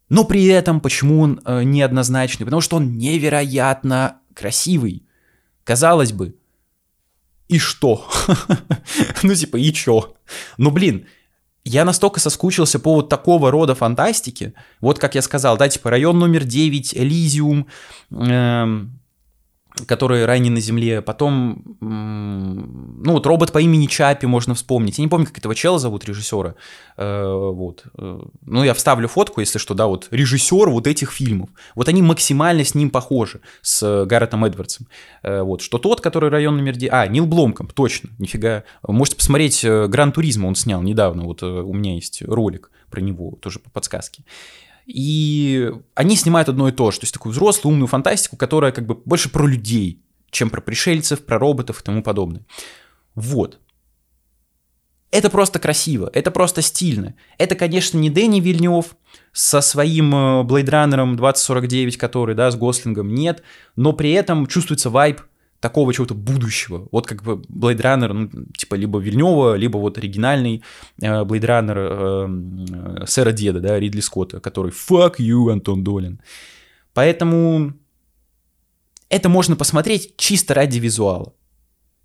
Но 0.08 0.24
при 0.24 0.46
этом, 0.46 0.80
почему 0.80 1.20
он 1.20 1.40
э, 1.44 1.62
неоднозначный? 1.62 2.46
Потому 2.46 2.62
что 2.62 2.76
он 2.76 2.96
невероятно 2.96 4.22
красивый. 4.38 5.02
Казалось 5.64 6.12
бы, 6.12 6.36
и 7.48 7.58
что? 7.58 8.06
ну, 9.22 9.34
типа, 9.34 9.56
и 9.56 9.72
чё? 9.72 10.14
Ну, 10.58 10.70
блин, 10.70 11.06
я 11.64 11.84
настолько 11.84 12.20
соскучился 12.20 12.78
по 12.78 12.94
вот 12.94 13.08
такого 13.08 13.50
рода 13.50 13.74
фантастике. 13.74 14.54
Вот 14.80 14.98
как 14.98 15.14
я 15.14 15.22
сказал, 15.22 15.56
да, 15.56 15.68
типа 15.68 15.90
район 15.90 16.18
номер 16.18 16.44
9, 16.44 16.94
Элизиум, 16.94 17.66
эм, 18.10 18.97
которые 19.86 20.26
ранее 20.26 20.52
на 20.52 20.60
Земле. 20.60 21.02
Потом, 21.02 21.62
ну 21.80 23.12
вот 23.12 23.26
робот 23.26 23.52
по 23.52 23.60
имени 23.60 23.86
Чапи 23.86 24.26
можно 24.26 24.54
вспомнить. 24.54 24.98
Я 24.98 25.04
не 25.04 25.08
помню, 25.08 25.26
как 25.26 25.38
этого 25.38 25.54
чела 25.54 25.78
зовут, 25.78 26.04
режиссера. 26.04 26.54
Э, 26.96 27.24
вот. 27.24 27.84
Э, 27.96 28.20
ну, 28.44 28.64
я 28.64 28.74
вставлю 28.74 29.08
фотку, 29.08 29.40
если 29.40 29.58
что, 29.58 29.74
да, 29.74 29.86
вот 29.86 30.08
режиссер 30.10 30.68
вот 30.68 30.86
этих 30.86 31.12
фильмов. 31.12 31.50
Вот 31.74 31.88
они 31.88 32.02
максимально 32.02 32.64
с 32.64 32.74
ним 32.74 32.90
похожи, 32.90 33.40
с 33.62 34.04
Гарретом 34.04 34.44
Эдвардсом. 34.44 34.88
Э, 35.22 35.42
вот. 35.42 35.62
Что 35.62 35.78
тот, 35.78 36.00
который 36.00 36.30
район 36.30 36.56
номер 36.56 36.76
9... 36.76 36.92
А, 36.92 37.06
Нил 37.06 37.26
Бломком, 37.26 37.68
точно, 37.68 38.10
нифига. 38.18 38.64
Можете 38.86 39.16
посмотреть 39.16 39.64
Гран 39.64 40.12
Туризма, 40.12 40.46
он 40.46 40.54
снял 40.54 40.82
недавно, 40.82 41.24
вот 41.24 41.42
у 41.42 41.72
меня 41.72 41.94
есть 41.94 42.22
ролик 42.22 42.70
про 42.90 43.00
него, 43.00 43.38
тоже 43.40 43.58
по 43.58 43.70
подсказке. 43.70 44.24
И 44.88 45.70
они 45.94 46.16
снимают 46.16 46.48
одно 46.48 46.66
и 46.68 46.72
то 46.72 46.90
же, 46.90 47.00
то 47.00 47.04
есть 47.04 47.12
такую 47.12 47.32
взрослую 47.32 47.74
умную 47.74 47.88
фантастику, 47.88 48.38
которая 48.38 48.72
как 48.72 48.86
бы 48.86 48.94
больше 48.94 49.28
про 49.28 49.46
людей, 49.46 50.02
чем 50.30 50.48
про 50.48 50.62
пришельцев, 50.62 51.26
про 51.26 51.38
роботов 51.38 51.80
и 51.80 51.84
тому 51.84 52.02
подобное. 52.02 52.46
Вот. 53.14 53.60
Это 55.10 55.28
просто 55.28 55.58
красиво, 55.58 56.10
это 56.14 56.30
просто 56.30 56.62
стильно. 56.62 57.14
Это, 57.36 57.54
конечно, 57.54 57.98
не 57.98 58.08
Дэнни 58.08 58.40
Вильнев 58.40 58.96
со 59.32 59.60
своим 59.60 60.14
Blade 60.46 60.70
Runner 60.70 61.16
2049, 61.16 61.98
который, 61.98 62.34
да, 62.34 62.50
с 62.50 62.56
Гослингом, 62.56 63.14
нет, 63.14 63.42
но 63.76 63.92
при 63.92 64.12
этом 64.12 64.46
чувствуется 64.46 64.88
вайб 64.88 65.20
такого 65.60 65.92
чего-то 65.92 66.14
будущего. 66.14 66.88
Вот 66.92 67.06
как 67.06 67.22
бы 67.22 67.42
Blade 67.48 67.80
Runner, 67.80 68.12
ну, 68.12 68.28
типа 68.56 68.76
либо 68.76 68.98
Вильнева, 68.98 69.54
либо 69.56 69.78
вот 69.78 69.98
оригинальный 69.98 70.62
э, 71.00 71.06
Blade 71.24 71.40
Runner 71.40 73.02
э, 73.02 73.06
сэра 73.06 73.32
Деда, 73.32 73.60
да, 73.60 73.78
Ридли 73.78 74.00
Скотта, 74.00 74.40
который 74.40 74.72
«Fuck 74.72 75.16
you, 75.18 75.50
Антон 75.50 75.82
Долин». 75.82 76.20
Поэтому 76.94 77.74
это 79.08 79.28
можно 79.28 79.56
посмотреть 79.56 80.16
чисто 80.16 80.54
ради 80.54 80.78
визуала. 80.78 81.34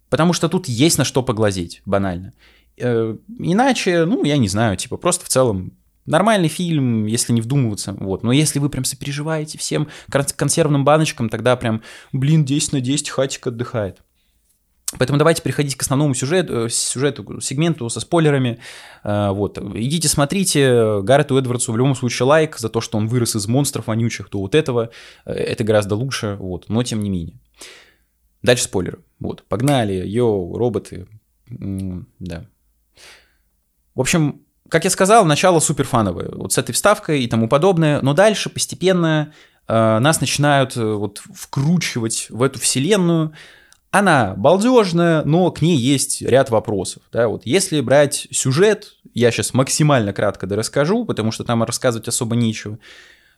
Потому 0.10 0.34
что 0.34 0.50
тут 0.50 0.68
есть 0.68 0.98
на 0.98 1.06
что 1.06 1.24
поглазеть, 1.24 1.82
банально. 1.86 2.34
Э, 2.78 3.16
иначе, 3.40 4.06
ну, 4.06 4.24
я 4.24 4.38
не 4.38 4.48
знаю, 4.48 4.78
типа 4.78 4.98
просто 4.98 5.26
в 5.26 5.30
целом 5.30 5.74
Нормальный 6.06 6.50
фильм, 6.50 7.06
если 7.06 7.32
не 7.34 7.42
вдумываться, 7.42 7.94
вот. 7.94 8.24
Но 8.24 8.32
если 8.32 8.60
вы 8.60 8.70
прям 8.70 8.84
сопереживаете 8.84 9.58
всем 9.58 9.88
консервным 10.10 10.84
баночкам, 10.84 11.30
тогда 11.30 11.56
прям, 11.56 11.82
блин, 12.12 12.44
10 12.44 12.74
на 12.74 12.82
10 12.82 13.10
хатик 13.10 13.48
отдыхает. 13.48 14.02
Поэтому 14.98 15.18
давайте 15.18 15.42
переходить 15.42 15.76
к 15.76 15.82
основному 15.82 16.14
сюжету, 16.14 16.66
э, 16.66 16.70
сюжету 16.70 17.40
сегменту 17.42 17.90
со 17.90 18.00
спойлерами. 18.00 18.60
Э, 19.04 19.30
вот. 19.32 19.58
Идите, 19.58 20.08
смотрите. 20.08 21.02
Гаррету 21.02 21.38
Эдвардсу 21.38 21.72
в 21.72 21.78
любом 21.78 21.96
случае 21.96 22.28
лайк 22.28 22.58
за 22.58 22.70
то, 22.70 22.82
что 22.82 22.98
он 22.98 23.08
вырос 23.08 23.36
из 23.36 23.48
монстров 23.48 23.88
вонючих, 23.88 24.30
то 24.30 24.40
вот 24.40 24.56
этого. 24.56 24.92
Э, 25.26 25.32
это 25.32 25.64
гораздо 25.64 25.96
лучше, 25.96 26.38
вот. 26.40 26.70
но 26.70 26.84
тем 26.84 27.02
не 27.02 27.10
менее. 27.10 27.40
Дальше 28.44 28.66
спойлеры. 28.66 29.00
Вот. 29.20 29.44
Погнали. 29.48 30.06
Йоу, 30.06 30.58
роботы. 30.58 31.08
Да. 31.50 32.46
В 33.96 34.02
общем, 34.02 34.43
как 34.70 34.86
я 34.86 34.90
сказал, 34.90 35.26
начало 35.26 35.60
супер 35.60 35.86
фановое, 35.86 36.30
вот 36.34 36.54
с 36.54 36.58
этой 36.58 36.72
вставкой 36.72 37.24
и 37.24 37.28
тому 37.28 37.48
подобное, 37.48 38.02
но 38.02 38.14
дальше 38.14 38.50
постепенно 38.50 39.34
э, 39.68 40.00
нас 40.00 40.22
начинают 40.22 40.76
э, 40.78 40.84
вот 40.84 41.22
вкручивать 41.34 42.28
в 42.30 42.42
эту 42.42 42.60
вселенную. 42.60 43.34
Она 43.92 44.34
балдежная, 44.36 45.24
но 45.24 45.52
к 45.52 45.62
ней 45.62 45.78
есть 45.78 46.22
ряд 46.24 46.50
вопросов. 46.50 47.04
Да? 47.12 47.28
Вот 47.28 47.46
если 47.46 47.80
брать 47.82 48.28
сюжет, 48.32 48.96
я 49.14 49.30
сейчас 49.30 49.54
максимально 49.54 50.14
кратко 50.14 50.48
да 50.48 50.56
расскажу, 50.56 51.06
потому 51.06 51.32
что 51.32 51.44
там 51.44 51.62
рассказывать 51.64 52.08
особо 52.08 52.36
нечего. 52.36 52.80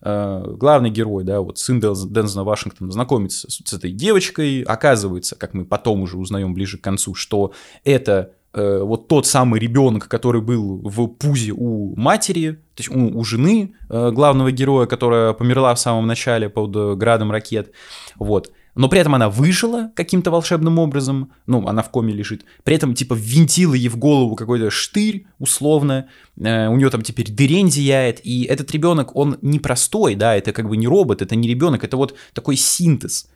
Э, 0.02 0.44
главный 0.46 0.92
герой, 0.92 1.24
да, 1.24 1.42
вот 1.42 1.58
сын 1.58 1.80
Дензена 1.80 2.44
Вашингтона 2.44 2.92
знакомится 2.92 3.50
с 3.50 3.74
этой 3.74 3.92
девочкой, 3.92 4.62
оказывается, 4.62 5.36
как 5.36 5.54
мы 5.54 5.66
потом 5.66 6.02
уже 6.02 6.18
узнаем 6.18 6.54
ближе 6.54 6.78
к 6.78 6.82
концу, 6.82 7.16
что 7.16 7.52
это 7.84 8.34
Э, 8.56 8.80
вот 8.84 9.08
тот 9.10 9.28
самый 9.28 9.60
ребенок, 9.60 10.08
который 10.08 10.42
был 10.42 10.82
в 10.84 11.08
пузе 11.08 11.52
у 11.52 11.94
матери, 11.98 12.52
то 12.74 12.84
есть 12.84 12.90
у, 12.90 13.20
у 13.20 13.24
жены 13.26 13.74
э, 13.90 14.12
главного 14.12 14.52
героя, 14.52 14.86
которая 14.88 15.34
померла 15.34 15.76
в 15.76 15.80
самом 15.80 16.08
начале 16.08 16.48
под 16.48 16.74
э, 16.76 16.96
градом 16.96 17.32
ракет, 17.32 17.72
вот. 18.18 18.52
Но 18.76 18.90
при 18.90 19.00
этом 19.00 19.16
она 19.16 19.30
выжила 19.30 19.92
каким-то 19.96 20.32
волшебным 20.32 20.80
образом, 20.80 21.32
ну, 21.48 21.66
она 21.68 21.82
в 21.82 21.90
коме 21.90 22.14
лежит. 22.14 22.46
При 22.64 22.76
этом, 22.76 22.94
типа, 22.94 23.14
ввинтила 23.14 23.74
ей 23.74 23.88
в 23.88 23.98
голову 23.98 24.36
какой-то 24.36 24.70
штырь, 24.70 25.28
условно. 25.38 26.08
Э, 26.38 26.68
у 26.68 26.78
нее 26.78 26.90
там 26.90 27.02
теперь 27.02 27.30
дырень 27.32 27.70
зияет. 27.70 28.22
И 28.26 28.44
этот 28.44 28.72
ребенок, 28.72 29.16
он 29.18 29.38
не 29.42 29.60
простой, 29.60 30.16
да, 30.16 30.34
это 30.36 30.54
как 30.54 30.70
бы 30.70 30.78
не 30.78 30.88
робот, 30.88 31.22
это 31.22 31.36
не 31.36 31.50
ребенок, 31.50 31.84
это 31.84 31.98
вот 31.98 32.16
такой 32.34 32.56
синтез 32.56 33.28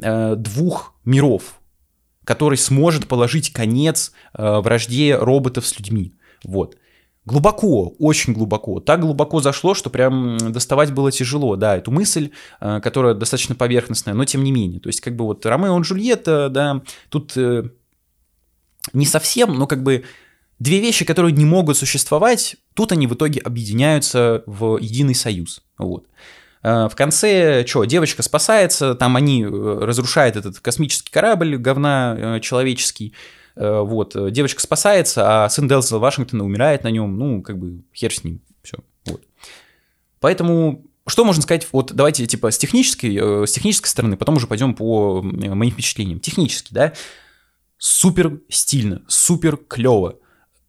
э, 0.00 0.34
двух 0.36 0.94
миров, 1.04 1.60
который 2.24 2.58
сможет 2.58 3.08
положить 3.08 3.52
конец 3.52 4.12
э, 4.34 4.58
вражде 4.60 5.16
роботов 5.16 5.66
с 5.66 5.78
людьми. 5.78 6.14
Вот. 6.44 6.76
Глубоко, 7.24 7.94
очень 8.00 8.32
глубоко. 8.32 8.80
Так 8.80 9.00
глубоко 9.00 9.40
зашло, 9.40 9.74
что 9.74 9.90
прям 9.90 10.38
доставать 10.38 10.92
было 10.92 11.12
тяжело, 11.12 11.54
да, 11.54 11.76
эту 11.76 11.92
мысль, 11.92 12.30
э, 12.60 12.80
которая 12.82 13.14
достаточно 13.14 13.54
поверхностная, 13.54 14.14
но 14.14 14.24
тем 14.24 14.42
не 14.42 14.50
менее. 14.50 14.80
То 14.80 14.88
есть, 14.88 15.00
как 15.00 15.14
бы 15.14 15.24
вот 15.24 15.46
Ромео 15.46 15.78
и 15.78 15.82
Джульетта, 15.82 16.48
да, 16.48 16.82
тут 17.10 17.36
э, 17.36 17.70
не 18.92 19.06
совсем, 19.06 19.54
но 19.56 19.66
как 19.68 19.82
бы 19.84 20.04
две 20.58 20.80
вещи, 20.80 21.04
которые 21.04 21.32
не 21.32 21.44
могут 21.44 21.76
существовать, 21.76 22.56
тут 22.74 22.92
они 22.92 23.06
в 23.06 23.14
итоге 23.14 23.40
объединяются 23.40 24.42
в 24.46 24.78
единый 24.78 25.14
союз. 25.14 25.62
Вот. 25.78 26.06
Э, 26.62 26.88
в 26.88 26.94
конце, 26.94 27.66
что, 27.66 27.84
девочка 27.84 28.22
спасается, 28.22 28.94
там 28.94 29.16
они 29.16 29.42
э, 29.42 29.48
разрушают 29.48 30.36
этот 30.36 30.60
космический 30.60 31.10
корабль, 31.10 31.56
говна 31.56 32.16
э, 32.36 32.40
человеческий, 32.40 33.14
вот, 33.54 34.16
девочка 34.32 34.62
спасается, 34.62 35.44
а 35.44 35.48
сын 35.50 35.68
Делзела 35.68 35.98
Вашингтона 35.98 36.42
умирает 36.42 36.84
на 36.84 36.90
нем, 36.90 37.18
ну, 37.18 37.42
как 37.42 37.58
бы, 37.58 37.84
хер 37.92 38.10
с 38.10 38.24
ним, 38.24 38.40
все, 38.62 38.78
вот. 39.04 39.20
Поэтому 40.20 40.86
что 41.06 41.26
можно 41.26 41.42
сказать, 41.42 41.68
вот 41.70 41.92
давайте 41.92 42.26
типа 42.26 42.50
с 42.50 42.56
технической, 42.56 43.46
с 43.46 43.52
технической 43.52 43.90
стороны, 43.90 44.16
потом 44.16 44.36
уже 44.36 44.46
пойдем 44.46 44.74
по 44.74 45.20
моим 45.20 45.70
впечатлениям. 45.70 46.18
Технически, 46.18 46.72
да, 46.72 46.94
супер 47.76 48.40
стильно, 48.48 49.02
супер 49.06 49.58
клево. 49.58 50.18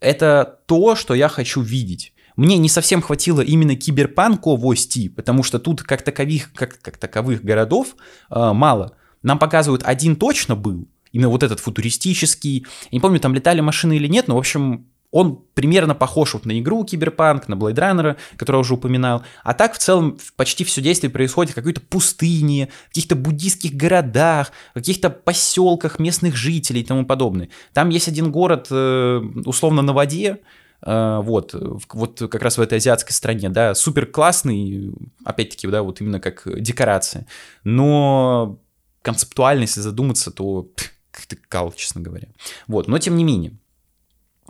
Это 0.01 0.59
то, 0.65 0.97
что 0.97 1.13
я 1.13 1.29
хочу 1.29 1.61
видеть. 1.61 2.12
Мне 2.35 2.57
не 2.57 2.69
совсем 2.69 3.01
хватило 3.01 3.41
именно 3.41 3.75
киберпанковости, 3.75 5.09
потому 5.09 5.43
что 5.43 5.59
тут 5.59 5.83
как 5.83 6.01
таковых, 6.01 6.51
как, 6.53 6.79
как 6.81 6.97
таковых 6.97 7.43
городов 7.43 7.95
э, 8.29 8.53
мало. 8.53 8.95
Нам 9.21 9.39
показывают, 9.39 9.83
один 9.85 10.15
точно 10.15 10.55
был, 10.55 10.87
именно 11.11 11.29
вот 11.29 11.43
этот 11.43 11.59
футуристический. 11.59 12.65
Я 12.83 12.89
не 12.91 12.99
помню, 12.99 13.19
там 13.19 13.33
летали 13.33 13.61
машины 13.61 13.95
или 13.95 14.07
нет, 14.07 14.27
но, 14.27 14.35
в 14.35 14.39
общем, 14.39 14.87
он 15.13 15.45
примерно 15.53 15.93
похож 15.93 16.33
вот 16.33 16.45
на 16.45 16.59
игру 16.59 16.83
Киберпанк, 16.83 17.47
на 17.47 17.53
Blade 17.53 17.75
Runner, 17.75 18.17
который 18.35 18.57
я 18.57 18.61
уже 18.61 18.73
упоминал. 18.73 19.23
А 19.43 19.53
так 19.53 19.75
в 19.75 19.77
целом 19.77 20.17
почти 20.35 20.63
все 20.63 20.81
действие 20.81 21.11
происходит 21.11 21.51
в 21.51 21.55
какой-то 21.55 21.81
пустыне, 21.81 22.69
в 22.85 22.87
каких-то 22.89 23.15
буддийских 23.15 23.75
городах, 23.75 24.51
в 24.71 24.79
каких-то 24.79 25.11
поселках 25.11 25.99
местных 25.99 26.35
жителей 26.35 26.81
и 26.81 26.83
тому 26.83 27.05
подобное. 27.05 27.49
Там 27.73 27.89
есть 27.89 28.07
один 28.07 28.31
город, 28.31 28.67
э, 28.71 29.21
условно, 29.45 29.83
на 29.83 29.93
воде, 29.93 30.39
вот, 30.85 31.55
вот 31.93 32.19
как 32.29 32.41
раз 32.41 32.57
в 32.57 32.61
этой 32.61 32.77
азиатской 32.77 33.13
стране, 33.13 33.49
да, 33.49 33.73
супер 33.73 34.05
классный, 34.05 34.93
опять-таки, 35.23 35.67
да, 35.67 35.81
вот 35.81 36.01
именно 36.01 36.19
как 36.19 36.43
декорация, 36.61 37.25
но 37.63 38.59
концептуально, 39.01 39.61
если 39.61 39.81
задуматься, 39.81 40.31
то 40.31 40.67
как-то 41.11 41.37
кал, 41.47 41.71
честно 41.73 42.01
говоря. 42.01 42.27
Вот, 42.67 42.87
но 42.87 42.97
тем 42.97 43.15
не 43.15 43.23
менее. 43.23 43.53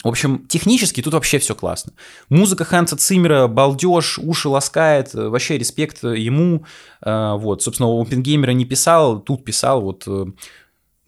В 0.03 0.07
общем, 0.07 0.47
технически 0.47 1.01
тут 1.01 1.13
вообще 1.13 1.39
все 1.39 1.55
классно. 1.55 1.93
Музыка 2.27 2.65
Ханса 2.65 2.97
Циммера, 2.97 3.47
балдеж, 3.47 4.19
уши 4.19 4.49
ласкает, 4.49 5.13
вообще 5.13 5.57
респект 5.57 6.03
ему. 6.03 6.65
Э, 7.01 7.35
вот, 7.37 7.63
собственно, 7.63 7.89
Опенгеймера 8.01 8.51
не 8.51 8.65
писал, 8.65 9.19
тут 9.19 9.45
писал, 9.45 9.81
вот 9.81 10.05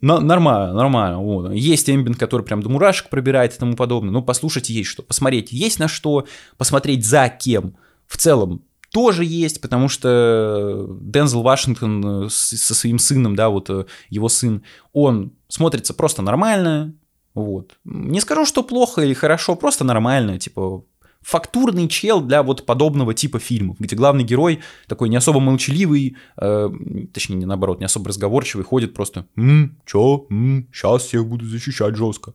нормально, 0.06 0.72
нормально. 0.74 1.18
Вот. 1.20 1.52
Есть 1.52 1.90
эмбиент, 1.90 2.18
который 2.18 2.42
прям 2.42 2.62
до 2.62 2.68
мурашек 2.68 3.08
пробирает 3.08 3.54
и 3.54 3.58
тому 3.58 3.76
подобное. 3.76 4.12
Но 4.12 4.22
послушать 4.22 4.70
есть 4.70 4.88
что. 4.88 5.02
Посмотреть 5.02 5.52
есть 5.52 5.78
на 5.78 5.88
что. 5.88 6.26
Посмотреть 6.56 7.04
за 7.04 7.28
кем. 7.28 7.76
В 8.06 8.16
целом 8.16 8.62
тоже 8.92 9.24
есть, 9.24 9.60
потому 9.60 9.88
что 9.88 10.86
Дензел 11.00 11.42
Вашингтон 11.42 12.28
со 12.30 12.74
своим 12.74 12.98
сыном, 12.98 13.36
да, 13.36 13.48
вот 13.48 13.68
э, 13.68 13.84
его 14.08 14.28
сын, 14.28 14.62
он 14.92 15.32
смотрится 15.48 15.92
просто 15.92 16.22
нормально, 16.22 16.94
вот. 17.34 17.76
Не 17.84 18.20
скажу, 18.20 18.46
что 18.46 18.62
плохо 18.62 19.02
или 19.02 19.12
хорошо, 19.12 19.56
просто 19.56 19.84
нормально, 19.84 20.38
типа 20.38 20.84
фактурный 21.26 21.88
чел 21.88 22.20
для 22.20 22.44
вот 22.44 22.64
подобного 22.66 23.12
типа 23.12 23.40
фильмов, 23.40 23.78
где 23.80 23.96
главный 23.96 24.22
герой 24.22 24.60
такой 24.86 25.08
не 25.08 25.16
особо 25.16 25.40
молчаливый, 25.40 26.16
э, 26.36 26.70
точнее, 27.12 27.34
не 27.34 27.46
наоборот, 27.46 27.80
не 27.80 27.84
особо 27.86 28.10
разговорчивый, 28.10 28.64
ходит 28.64 28.94
просто 28.94 29.26
«М, 29.34 29.76
чё? 29.84 30.26
М, 30.30 30.68
сейчас 30.72 31.02
всех 31.02 31.26
буду 31.26 31.44
защищать 31.44 31.96
жестко». 31.96 32.34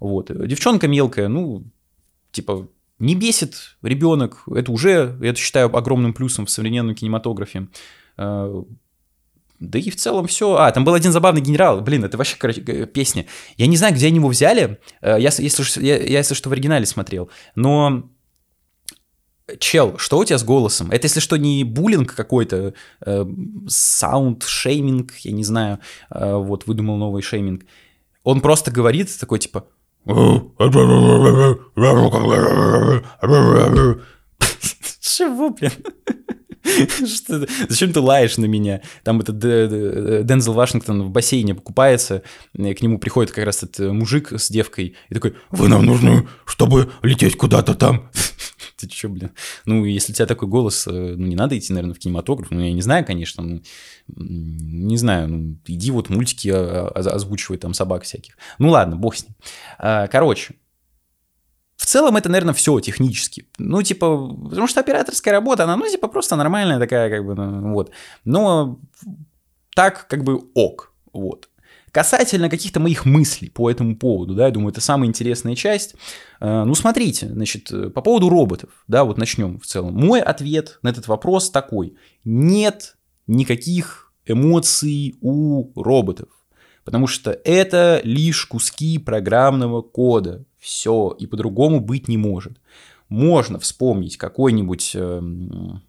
Вот. 0.00 0.30
Девчонка 0.46 0.86
мелкая, 0.86 1.28
ну, 1.28 1.64
типа, 2.30 2.68
не 2.98 3.14
бесит 3.14 3.78
ребенок, 3.80 4.42
это 4.54 4.70
уже, 4.70 5.16
это 5.22 5.38
считаю 5.38 5.74
огромным 5.74 6.12
плюсом 6.12 6.44
в 6.44 6.50
современном 6.50 6.94
кинематографе. 6.94 7.68
Э, 8.18 8.62
да 9.60 9.78
и 9.78 9.88
в 9.88 9.96
целом 9.96 10.26
все. 10.26 10.56
А, 10.56 10.70
там 10.72 10.84
был 10.84 10.92
один 10.92 11.10
забавный 11.10 11.40
генерал. 11.40 11.80
Блин, 11.80 12.04
это 12.04 12.18
вообще, 12.18 12.36
короче, 12.38 12.60
песня. 12.60 13.24
Я 13.56 13.66
не 13.66 13.78
знаю, 13.78 13.94
где 13.94 14.08
они 14.08 14.16
его 14.16 14.28
взяли. 14.28 14.78
Э, 15.00 15.16
я, 15.18 15.30
если, 15.38 15.82
я, 15.82 15.96
я, 15.96 16.18
если 16.18 16.34
что, 16.34 16.50
в 16.50 16.52
оригинале 16.52 16.84
смотрел. 16.84 17.30
Но 17.54 18.10
Чел, 19.60 19.96
что 19.98 20.18
у 20.18 20.24
тебя 20.24 20.38
с 20.38 20.44
голосом? 20.44 20.90
Это, 20.90 21.06
если 21.06 21.20
что, 21.20 21.36
не 21.36 21.62
буллинг 21.62 22.14
какой-то, 22.14 22.74
саунд, 23.68 24.42
э, 24.42 24.46
шейминг, 24.46 25.12
я 25.18 25.32
не 25.32 25.44
знаю, 25.44 25.78
э, 26.10 26.34
вот, 26.34 26.66
выдумал 26.66 26.96
новый 26.96 27.22
шейминг. 27.22 27.64
Он 28.24 28.40
просто 28.40 28.72
говорит 28.72 29.08
такой, 29.20 29.38
типа... 29.38 29.66
Чего, 35.00 35.50
блин? 35.50 35.72
Что, 37.06 37.46
зачем 37.68 37.92
ты 37.92 38.00
лаешь 38.00 38.36
на 38.38 38.46
меня? 38.46 38.80
Там 39.04 39.20
этот 39.20 39.38
Дензел 39.38 40.52
Вашингтон 40.52 41.02
в 41.04 41.10
бассейне 41.10 41.54
покупается, 41.54 42.22
к 42.52 42.82
нему 42.82 42.98
приходит 42.98 43.32
как 43.32 43.44
раз 43.44 43.62
этот 43.62 43.92
мужик 43.92 44.32
с 44.32 44.50
девкой 44.50 44.96
и 45.08 45.14
такой, 45.14 45.34
вы 45.50 45.68
нам 45.68 45.84
нужны, 45.86 46.28
чтобы 46.44 46.90
лететь 47.02 47.36
куда-то 47.36 47.74
там. 47.74 48.10
Ты 48.76 48.86
чё, 48.88 49.08
блин? 49.08 49.30
Ну, 49.64 49.84
если 49.84 50.12
у 50.12 50.14
тебя 50.14 50.26
такой 50.26 50.48
голос, 50.48 50.86
э, 50.86 50.90
ну, 50.90 51.26
не 51.26 51.34
надо 51.36 51.56
идти, 51.58 51.72
наверное, 51.72 51.94
в 51.94 51.98
кинематограф. 51.98 52.50
Ну, 52.50 52.60
я 52.60 52.72
не 52.72 52.82
знаю, 52.82 53.04
конечно. 53.06 53.42
Ну, 53.42 53.62
не 54.06 54.96
знаю, 54.98 55.28
ну, 55.28 55.58
иди 55.66 55.90
вот 55.90 56.10
мультики 56.10 56.48
озвучивай 56.48 57.58
там 57.58 57.72
собак 57.74 58.02
всяких. 58.02 58.36
Ну, 58.58 58.70
ладно, 58.70 58.96
бог 58.96 59.16
с 59.16 59.24
ним. 59.24 59.34
А, 59.78 60.06
короче, 60.08 60.54
в 61.76 61.86
целом 61.86 62.16
это, 62.16 62.28
наверное, 62.28 62.54
все 62.54 62.78
технически. 62.80 63.46
Ну, 63.58 63.82
типа, 63.82 64.28
потому 64.50 64.66
что 64.66 64.80
операторская 64.80 65.32
работа, 65.32 65.64
она, 65.64 65.76
ну, 65.76 65.88
типа, 65.88 66.08
просто 66.08 66.36
нормальная 66.36 66.78
такая, 66.78 67.10
как 67.10 67.24
бы, 67.24 67.34
ну, 67.34 67.72
вот. 67.72 67.90
Но 68.24 68.78
так, 69.74 70.06
как 70.08 70.24
бы, 70.24 70.42
ок, 70.54 70.92
вот. 71.12 71.48
Касательно 71.96 72.50
каких-то 72.50 72.78
моих 72.78 73.06
мыслей 73.06 73.48
по 73.48 73.70
этому 73.70 73.96
поводу, 73.96 74.34
да, 74.34 74.44
я 74.44 74.52
думаю, 74.52 74.70
это 74.70 74.82
самая 74.82 75.08
интересная 75.08 75.54
часть. 75.54 75.94
Э, 76.40 76.64
ну, 76.64 76.74
смотрите, 76.74 77.26
значит, 77.26 77.72
по 77.94 78.02
поводу 78.02 78.28
роботов, 78.28 78.68
да, 78.86 79.02
вот 79.02 79.16
начнем 79.16 79.58
в 79.58 79.64
целом. 79.64 79.94
Мой 79.94 80.20
ответ 80.20 80.78
на 80.82 80.90
этот 80.90 81.08
вопрос 81.08 81.50
такой. 81.50 81.96
Нет 82.22 82.98
никаких 83.26 84.12
эмоций 84.26 85.16
у 85.22 85.72
роботов. 85.74 86.28
Потому 86.84 87.06
что 87.06 87.30
это 87.30 88.02
лишь 88.04 88.44
куски 88.44 88.98
программного 88.98 89.80
кода. 89.80 90.44
Все, 90.58 91.16
и 91.18 91.26
по-другому 91.26 91.80
быть 91.80 92.08
не 92.08 92.18
может. 92.18 92.60
Можно 93.08 93.58
вспомнить 93.58 94.18
какой-нибудь 94.18 94.92
эм, 94.96 95.82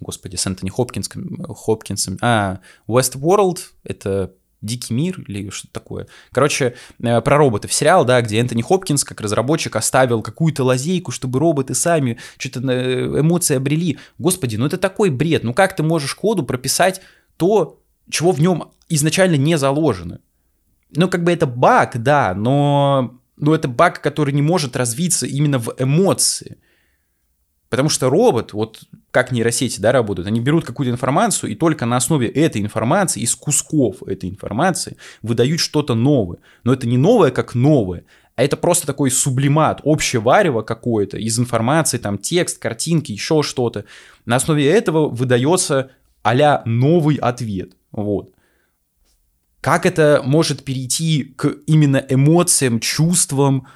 господи, 0.00 0.34
с 0.34 0.44
Энтони 0.44 0.70
Хопкинсом, 0.70 1.40
Хопкинсом, 1.54 2.18
а, 2.20 2.58
Westworld, 2.88 3.58
это 3.84 4.34
Дикий 4.64 4.94
мир 4.94 5.20
или 5.26 5.50
что-то 5.50 5.72
такое. 5.72 6.06
Короче, 6.32 6.74
э, 7.02 7.20
про 7.20 7.36
роботов 7.36 7.72
сериал, 7.72 8.04
да, 8.04 8.20
где 8.22 8.38
Энтони 8.38 8.62
Хопкинс, 8.62 9.04
как 9.04 9.20
разработчик, 9.20 9.76
оставил 9.76 10.22
какую-то 10.22 10.64
лазейку, 10.64 11.10
чтобы 11.10 11.38
роботы 11.38 11.74
сами 11.74 12.18
что-то 12.38 12.60
э, 12.70 13.20
эмоции 13.20 13.56
обрели. 13.56 13.98
Господи, 14.18 14.56
ну 14.56 14.66
это 14.66 14.78
такой 14.78 15.10
бред. 15.10 15.44
Ну 15.44 15.52
как 15.52 15.76
ты 15.76 15.82
можешь 15.82 16.14
коду 16.14 16.42
прописать 16.44 17.00
то, 17.36 17.80
чего 18.10 18.32
в 18.32 18.40
нем 18.40 18.70
изначально 18.88 19.36
не 19.36 19.58
заложено? 19.58 20.20
Ну, 20.96 21.08
как 21.08 21.24
бы 21.24 21.32
это 21.32 21.46
баг, 21.46 22.02
да, 22.02 22.34
но, 22.34 23.18
но 23.36 23.54
это 23.54 23.68
баг, 23.68 24.00
который 24.00 24.32
не 24.32 24.42
может 24.42 24.76
развиться 24.76 25.26
именно 25.26 25.58
в 25.58 25.74
эмоции. 25.78 26.58
Потому 27.74 27.88
что 27.88 28.08
робот, 28.08 28.52
вот 28.52 28.84
как 29.10 29.32
нейросети 29.32 29.80
да, 29.80 29.90
работают, 29.90 30.28
они 30.28 30.38
берут 30.38 30.64
какую-то 30.64 30.92
информацию 30.92 31.50
и 31.50 31.56
только 31.56 31.86
на 31.86 31.96
основе 31.96 32.28
этой 32.28 32.62
информации, 32.62 33.20
из 33.20 33.34
кусков 33.34 34.00
этой 34.04 34.30
информации, 34.30 34.96
выдают 35.22 35.58
что-то 35.58 35.96
новое. 35.96 36.38
Но 36.62 36.72
это 36.72 36.86
не 36.86 36.96
новое 36.96 37.32
как 37.32 37.56
новое, 37.56 38.04
а 38.36 38.44
это 38.44 38.56
просто 38.56 38.86
такой 38.86 39.10
сублимат, 39.10 39.80
общее 39.82 40.20
варево 40.20 40.62
какое-то 40.62 41.18
из 41.18 41.36
информации, 41.36 41.98
там 41.98 42.16
текст, 42.16 42.58
картинки, 42.58 43.10
еще 43.10 43.42
что-то. 43.42 43.86
На 44.24 44.36
основе 44.36 44.70
этого 44.70 45.08
выдается 45.08 45.90
а 46.22 46.62
новый 46.64 47.16
ответ. 47.16 47.72
Вот. 47.90 48.30
Как 49.60 49.84
это 49.84 50.22
может 50.24 50.62
перейти 50.62 51.24
к 51.24 51.56
именно 51.66 52.04
эмоциям, 52.08 52.78
чувствам, 52.78 53.66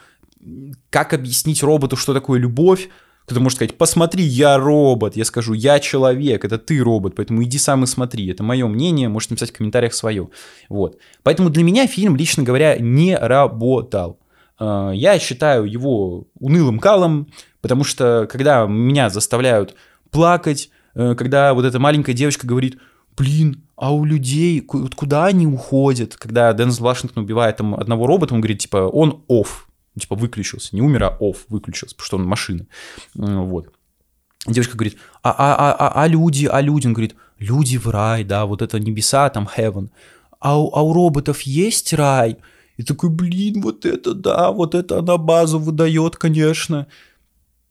как 0.88 1.14
объяснить 1.14 1.64
роботу, 1.64 1.96
что 1.96 2.14
такое 2.14 2.38
любовь, 2.38 2.90
кто-то 3.28 3.42
может 3.42 3.56
сказать, 3.56 3.76
посмотри, 3.76 4.24
я 4.24 4.56
робот. 4.56 5.14
Я 5.14 5.26
скажу, 5.26 5.52
я 5.52 5.80
человек, 5.80 6.46
это 6.46 6.56
ты 6.56 6.78
робот, 6.82 7.14
поэтому 7.14 7.44
иди 7.44 7.58
сам 7.58 7.84
и 7.84 7.86
смотри. 7.86 8.26
Это 8.30 8.42
мое 8.42 8.66
мнение, 8.66 9.10
можете 9.10 9.34
написать 9.34 9.50
в 9.50 9.56
комментариях 9.58 9.92
свое. 9.92 10.30
Вот. 10.70 10.96
Поэтому 11.22 11.50
для 11.50 11.62
меня 11.62 11.86
фильм, 11.86 12.16
лично 12.16 12.42
говоря, 12.42 12.78
не 12.78 13.14
работал. 13.14 14.18
А, 14.58 14.92
я 14.92 15.18
считаю 15.18 15.66
его 15.66 16.26
унылым 16.40 16.78
калом, 16.78 17.28
потому 17.60 17.84
что 17.84 18.26
когда 18.32 18.64
меня 18.64 19.10
заставляют 19.10 19.74
плакать, 20.10 20.70
э, 20.94 21.14
когда 21.14 21.52
вот 21.52 21.66
эта 21.66 21.78
маленькая 21.78 22.14
девочка 22.14 22.46
говорит, 22.46 22.78
блин, 23.14 23.62
а 23.76 23.92
у 23.92 24.06
людей, 24.06 24.62
куда 24.62 25.26
они 25.26 25.46
уходят? 25.46 26.16
Когда 26.16 26.54
Дензел 26.54 26.86
Вашингтон 26.86 27.24
убивает 27.24 27.58
там 27.58 27.74
одного 27.74 28.06
робота, 28.06 28.32
он 28.32 28.40
говорит, 28.40 28.60
типа, 28.60 28.88
он 28.88 29.22
офф, 29.28 29.67
ну, 29.98 30.00
типа 30.00 30.14
выключился, 30.14 30.76
не 30.76 30.80
умер, 30.80 31.04
а 31.04 31.18
off 31.20 31.38
выключился, 31.48 31.96
потому 31.96 32.06
что 32.06 32.16
он 32.18 32.24
машина. 32.24 32.66
Вот. 33.14 33.72
Девочка 34.46 34.76
говорит, 34.76 34.96
а, 35.22 35.30
а, 35.30 35.54
а, 35.56 35.88
а, 35.88 36.02
а 36.02 36.06
люди, 36.06 36.46
а 36.46 36.60
люди? 36.60 36.86
Он 36.86 36.92
говорит, 36.92 37.16
люди 37.38 37.76
в 37.76 37.88
рай, 37.88 38.22
да, 38.22 38.46
вот 38.46 38.62
это 38.62 38.78
небеса, 38.78 39.28
там 39.30 39.48
heaven. 39.56 39.88
А 40.38 40.60
у, 40.60 40.70
а 40.72 40.82
у 40.82 40.92
роботов 40.92 41.40
есть 41.42 41.92
рай? 41.92 42.36
И 42.76 42.84
такой, 42.84 43.10
блин, 43.10 43.60
вот 43.60 43.84
это 43.84 44.14
да, 44.14 44.52
вот 44.52 44.76
это 44.76 45.00
она 45.00 45.16
базу 45.16 45.58
выдает, 45.58 46.16
конечно. 46.16 46.86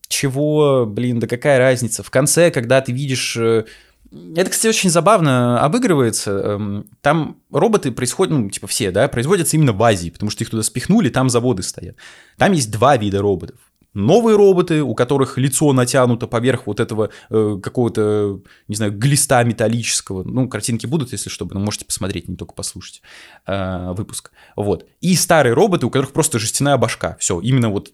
Чего, 0.08 0.84
блин, 0.86 1.18
да 1.20 1.26
какая 1.26 1.58
разница? 1.58 2.02
В 2.02 2.10
конце, 2.10 2.50
когда 2.50 2.82
ты 2.82 2.92
видишь 2.92 3.36
э, 3.38 3.64
это, 4.10 4.50
кстати, 4.50 4.68
очень 4.68 4.90
забавно 4.90 5.60
обыгрывается. 5.60 6.30
Эм, 6.30 6.86
там 7.02 7.40
роботы 7.50 7.92
происходят, 7.92 8.32
ну, 8.32 8.48
типа 8.48 8.66
все, 8.66 8.90
да, 8.90 9.06
производятся 9.08 9.56
именно 9.56 9.72
в 9.72 9.82
Азии, 9.82 10.10
потому 10.10 10.30
что 10.30 10.44
их 10.44 10.50
туда 10.50 10.62
спихнули, 10.62 11.10
там 11.10 11.28
заводы 11.28 11.62
стоят. 11.62 11.96
Там 12.38 12.52
есть 12.52 12.70
два 12.70 12.96
вида 12.96 13.20
роботов. 13.20 13.58
Новые 13.94 14.36
роботы, 14.36 14.82
у 14.82 14.94
которых 14.94 15.38
лицо 15.38 15.72
натянуто 15.72 16.26
поверх 16.26 16.66
вот 16.66 16.78
этого 16.78 17.10
э, 17.30 17.58
какого-то, 17.62 18.40
не 18.68 18.76
знаю, 18.76 18.92
глиста 18.92 19.42
металлического. 19.42 20.24
Ну, 20.24 20.48
картинки 20.48 20.86
будут, 20.86 21.12
если 21.12 21.28
что, 21.28 21.46
но 21.50 21.58
можете 21.58 21.84
посмотреть, 21.84 22.28
не 22.28 22.36
только 22.36 22.54
послушать 22.54 23.02
э, 23.46 23.92
выпуск. 23.92 24.30
Вот. 24.56 24.86
И 25.00 25.14
старые 25.16 25.52
роботы, 25.54 25.86
у 25.86 25.90
которых 25.90 26.12
просто 26.12 26.38
жестяная 26.38 26.76
башка. 26.76 27.16
Все, 27.18 27.40
именно 27.40 27.70
вот 27.70 27.92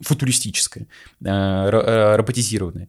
футуристическая, 0.00 0.86
э, 1.20 1.28
э 1.28 2.16
роботизированная. 2.16 2.88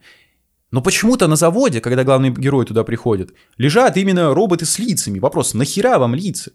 Но 0.71 0.82
почему-то 0.82 1.27
на 1.27 1.36
заводе, 1.36 1.82
когда 1.82 2.03
главный 2.03 2.29
герой 2.29 2.65
туда 2.65 2.84
приходит, 2.84 3.34
лежат 3.58 3.97
именно 3.97 4.34
роботы 4.34 4.65
с 4.65 4.77
лицами. 4.77 5.19
Вопрос, 5.19 5.53
нахера 5.53 5.97
вам 5.97 6.13
лица? 6.13 6.51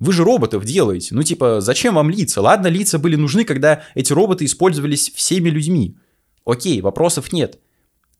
Вы 0.00 0.12
же 0.12 0.24
роботов 0.24 0.64
делаете. 0.64 1.14
Ну 1.14 1.22
типа, 1.22 1.60
зачем 1.60 1.94
вам 1.94 2.10
лица? 2.10 2.40
Ладно, 2.40 2.68
лица 2.68 2.98
были 2.98 3.16
нужны, 3.16 3.44
когда 3.44 3.82
эти 3.94 4.12
роботы 4.12 4.44
использовались 4.44 5.10
всеми 5.14 5.50
людьми. 5.50 5.96
Окей, 6.44 6.80
вопросов 6.80 7.32
нет. 7.32 7.58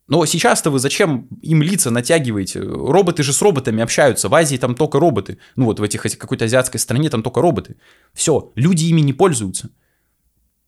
Но 0.07 0.25
сейчас-то 0.25 0.71
вы 0.71 0.79
зачем 0.79 1.27
им 1.41 1.61
лица 1.61 1.91
натягиваете? 1.91 2.61
Роботы 2.61 3.21
же 3.21 3.31
с 3.31 3.41
роботами 3.41 3.83
общаются. 3.83 4.27
В 4.27 4.35
Азии 4.35 4.57
там 4.57 4.73
только 4.73 4.99
роботы. 4.99 5.37
Ну 5.55 5.65
вот 5.65 5.79
в 5.79 5.83
этих 5.83 6.01
какой-то 6.01 6.45
азиатской 6.45 6.79
стране 6.79 7.09
там 7.09 7.23
только 7.23 7.41
роботы. 7.41 7.75
Все, 8.13 8.51
люди 8.55 8.85
ими 8.85 9.01
не 9.01 9.13
пользуются. 9.13 9.69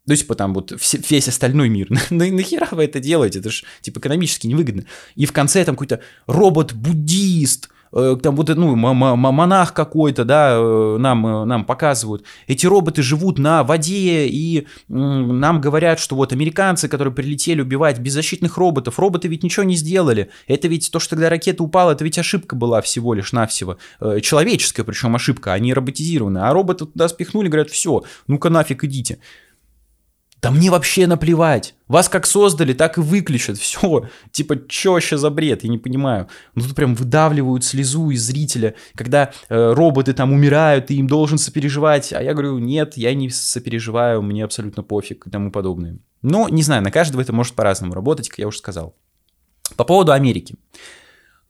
Ну, 0.08 0.16
типа, 0.16 0.34
там 0.34 0.54
вот 0.54 0.74
весь 1.10 1.28
остальной 1.28 1.70
мир. 1.70 1.88
Нахера 2.10 2.68
вы 2.72 2.86
это 2.86 3.00
делаете? 3.00 3.40
Это 3.40 3.52
же, 3.52 3.66
типа, 3.82 4.00
экономически 4.00 4.48
невыгодно. 4.48 4.84
И 5.16 5.26
в 5.28 5.32
конце 5.32 5.64
там 5.64 5.76
какой-то 5.76 6.02
робот-буддист, 6.26 7.70
э, 7.94 8.18
там 8.24 8.36
вот, 8.36 8.50
ну, 8.50 8.76
монах 8.76 9.74
какой-то, 9.76 10.26
да, 10.26 10.54
э, 10.56 10.98
нам, 10.98 11.28
э, 11.28 11.46
нам 11.46 11.66
показывают. 11.66 12.24
Эти 12.48 12.66
роботы 12.66 13.04
живут 13.04 13.38
на 13.38 13.64
воде, 13.64 14.26
и 14.26 14.66
нам 14.88 15.62
говорят, 15.62 16.00
что 16.00 16.16
вот 16.16 16.34
американцы, 16.34 16.88
которые 16.88 17.14
прилетели 17.14 17.62
убивать 17.62 18.00
беззащитных 18.00 18.58
роботов, 18.58 18.98
роботы 18.98 19.28
ведь 19.28 19.44
ничего 19.44 19.66
не 19.66 19.76
сделали. 19.76 20.32
Это 20.48 20.68
ведь 20.68 20.90
то, 20.90 21.00
что 21.00 21.16
когда 21.16 21.30
ракета 21.30 21.62
упала, 21.62 21.92
это 21.92 22.04
ведь 22.04 22.18
ошибка 22.18 22.56
была 22.56 22.82
всего 22.82 23.14
лишь 23.14 23.34
навсего. 23.34 23.78
Человеческая 24.00 24.84
причем 24.84 25.16
ошибка, 25.16 25.54
а 25.54 25.60
не. 25.60 25.74
А 25.74 26.54
роботы 26.54 26.86
туда 26.88 27.08
спихнули, 27.08 27.50
говорят, 27.50 27.70
все, 27.70 28.04
ну-ка 28.26 28.50
нафиг 28.50 28.84
идите. 28.84 29.20
Да 30.42 30.50
мне 30.50 30.72
вообще 30.72 31.06
наплевать. 31.06 31.76
Вас 31.88 32.10
как 32.10 32.26
создали, 32.26 32.74
так 32.74 32.98
и 32.98 33.02
выключат. 33.02 33.58
Все. 33.58 34.10
Типа, 34.32 34.58
что 34.68 34.94
вообще 34.94 35.18
за 35.18 35.30
бред? 35.30 35.64
Я 35.64 35.70
не 35.70 35.78
понимаю. 35.78 36.28
Ну 36.56 36.64
тут 36.64 36.76
прям 36.76 36.96
выдавливают 36.96 37.64
слезу 37.64 38.10
из 38.10 38.24
зрителя, 38.24 38.74
когда 38.96 39.32
э, 39.50 39.74
роботы 39.74 40.14
там 40.14 40.34
умирают, 40.34 40.90
и 40.90 40.96
им 40.96 41.08
должен 41.08 41.38
сопереживать. 41.38 42.12
А 42.12 42.24
я 42.24 42.34
говорю, 42.34 42.58
нет, 42.58 42.98
я 42.98 43.14
не 43.14 43.30
сопереживаю, 43.30 44.24
мне 44.24 44.44
абсолютно 44.44 44.82
пофиг 44.82 45.28
и 45.28 45.30
тому 45.30 45.52
подобное. 45.52 46.00
Но, 46.24 46.50
не 46.50 46.64
знаю, 46.64 46.82
на 46.82 46.92
каждого 46.92 47.22
это 47.22 47.34
может 47.34 47.54
по-разному 47.54 47.94
работать, 47.94 48.30
как 48.30 48.40
я 48.40 48.48
уже 48.48 48.58
сказал. 48.58 48.96
По 49.76 49.84
поводу 49.84 50.12
Америки. 50.12 50.56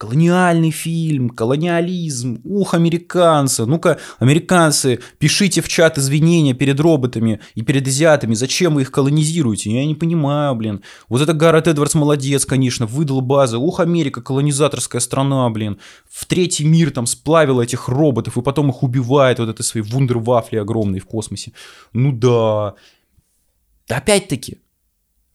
Колониальный 0.02 0.72
фильм, 0.72 1.30
колониализм, 1.30 2.42
ух, 2.44 2.74
американцы. 2.74 3.68
Ну-ка, 3.68 4.00
американцы, 4.18 5.00
пишите 5.20 5.62
в 5.62 5.68
чат 5.68 6.00
извинения 6.00 6.56
перед 6.56 6.80
роботами 6.80 7.40
и 7.54 7.62
перед 7.62 7.86
азиатами. 7.86 8.34
Зачем 8.34 8.74
вы 8.74 8.82
их 8.82 8.92
колонизируете? 8.92 9.70
Я 9.70 9.86
не 9.86 9.94
понимаю, 9.94 10.56
блин. 10.56 10.82
Вот 11.08 11.22
это 11.22 11.34
Гаррет 11.34 11.68
Эдвардс 11.68 11.94
молодец, 11.94 12.48
конечно, 12.48 12.88
выдал 12.88 13.22
базы. 13.22 13.60
Ух, 13.60 13.80
Америка, 13.80 14.24
колонизаторская 14.24 15.02
страна, 15.02 15.48
блин. 15.52 15.78
В 16.10 16.26
третий 16.26 16.66
мир 16.66 16.90
там 16.90 17.06
сплавила 17.06 17.62
этих 17.62 17.88
роботов 17.88 18.36
и 18.40 18.42
потом 18.42 18.72
их 18.72 18.82
убивает 18.82 19.38
вот 19.38 19.50
этой 19.50 19.62
своей 19.62 19.86
вундервафли 19.86 20.58
огромной 20.58 21.00
в 21.00 21.06
космосе. 21.06 21.52
Ну 21.94 22.12
да. 22.12 22.74
Опять-таки, 23.88 24.61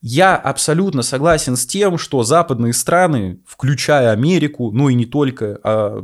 я 0.01 0.35
абсолютно 0.35 1.01
согласен 1.01 1.55
с 1.55 1.65
тем, 1.65 1.97
что 1.97 2.23
западные 2.23 2.73
страны, 2.73 3.39
включая 3.45 4.11
Америку, 4.11 4.71
ну 4.71 4.89
и 4.89 4.93
не 4.93 5.05
только 5.05 5.59
а 5.63 6.03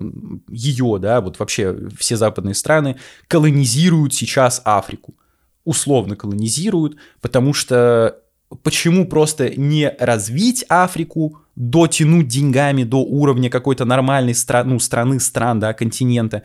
ее, 0.50 0.98
да, 1.00 1.22
вот 1.22 1.40
вообще 1.40 1.90
все 1.98 2.18
западные 2.18 2.56
страны, 2.56 2.98
колонизируют 3.28 4.14
сейчас 4.14 4.62
Африку. 4.66 5.16
Условно 5.64 6.16
колонизируют, 6.16 6.98
потому 7.22 7.54
что 7.54 8.18
почему 8.64 9.08
просто 9.08 9.50
не 9.56 9.96
развить 10.00 10.66
Африку, 10.70 11.40
дотянуть 11.56 12.28
деньгами 12.28 12.84
до 12.84 12.98
уровня 12.98 13.50
какой-то 13.50 13.86
нормальной 13.86 14.34
страны, 14.34 14.74
ну, 14.74 14.80
страны, 14.80 15.20
стран, 15.20 15.60
да, 15.60 15.74
континента, 15.74 16.44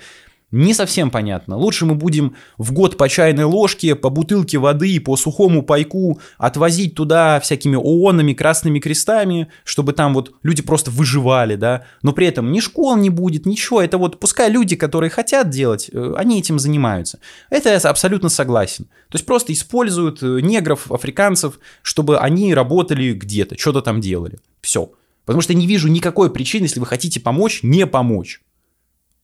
не 0.50 0.72
совсем 0.72 1.10
понятно. 1.10 1.56
Лучше 1.56 1.84
мы 1.84 1.94
будем 1.94 2.34
в 2.56 2.72
год 2.72 2.96
по 2.96 3.08
чайной 3.08 3.44
ложке, 3.44 3.94
по 3.94 4.08
бутылке 4.08 4.58
воды, 4.58 4.98
по 4.98 5.16
сухому 5.16 5.62
пайку 5.62 6.20
отвозить 6.38 6.94
туда 6.94 7.38
всякими 7.40 7.76
ООНами, 7.76 8.32
красными 8.32 8.78
крестами, 8.78 9.48
чтобы 9.64 9.92
там 9.92 10.14
вот 10.14 10.32
люди 10.42 10.62
просто 10.62 10.90
выживали, 10.90 11.56
да. 11.56 11.84
Но 12.02 12.12
при 12.12 12.26
этом 12.26 12.50
ни 12.50 12.60
школ 12.60 12.96
не 12.96 13.10
будет, 13.10 13.44
ничего. 13.44 13.82
Это 13.82 13.98
вот 13.98 14.18
пускай 14.18 14.50
люди, 14.50 14.74
которые 14.74 15.10
хотят 15.10 15.50
делать, 15.50 15.90
э, 15.92 16.14
они 16.16 16.38
этим 16.38 16.58
занимаются. 16.58 17.18
Это 17.50 17.68
я 17.68 17.76
абсолютно 17.76 18.30
согласен. 18.30 18.86
То 19.10 19.16
есть 19.16 19.26
просто 19.26 19.52
используют 19.52 20.22
э, 20.22 20.40
негров, 20.40 20.90
африканцев, 20.90 21.58
чтобы 21.82 22.18
они 22.18 22.54
работали 22.54 23.12
где-то, 23.12 23.58
что-то 23.58 23.82
там 23.82 24.00
делали. 24.00 24.38
Все. 24.62 24.90
Потому 25.26 25.42
что 25.42 25.52
я 25.52 25.58
не 25.58 25.66
вижу 25.66 25.88
никакой 25.88 26.32
причины, 26.32 26.64
если 26.64 26.80
вы 26.80 26.86
хотите 26.86 27.20
помочь, 27.20 27.60
не 27.62 27.86
помочь. 27.86 28.40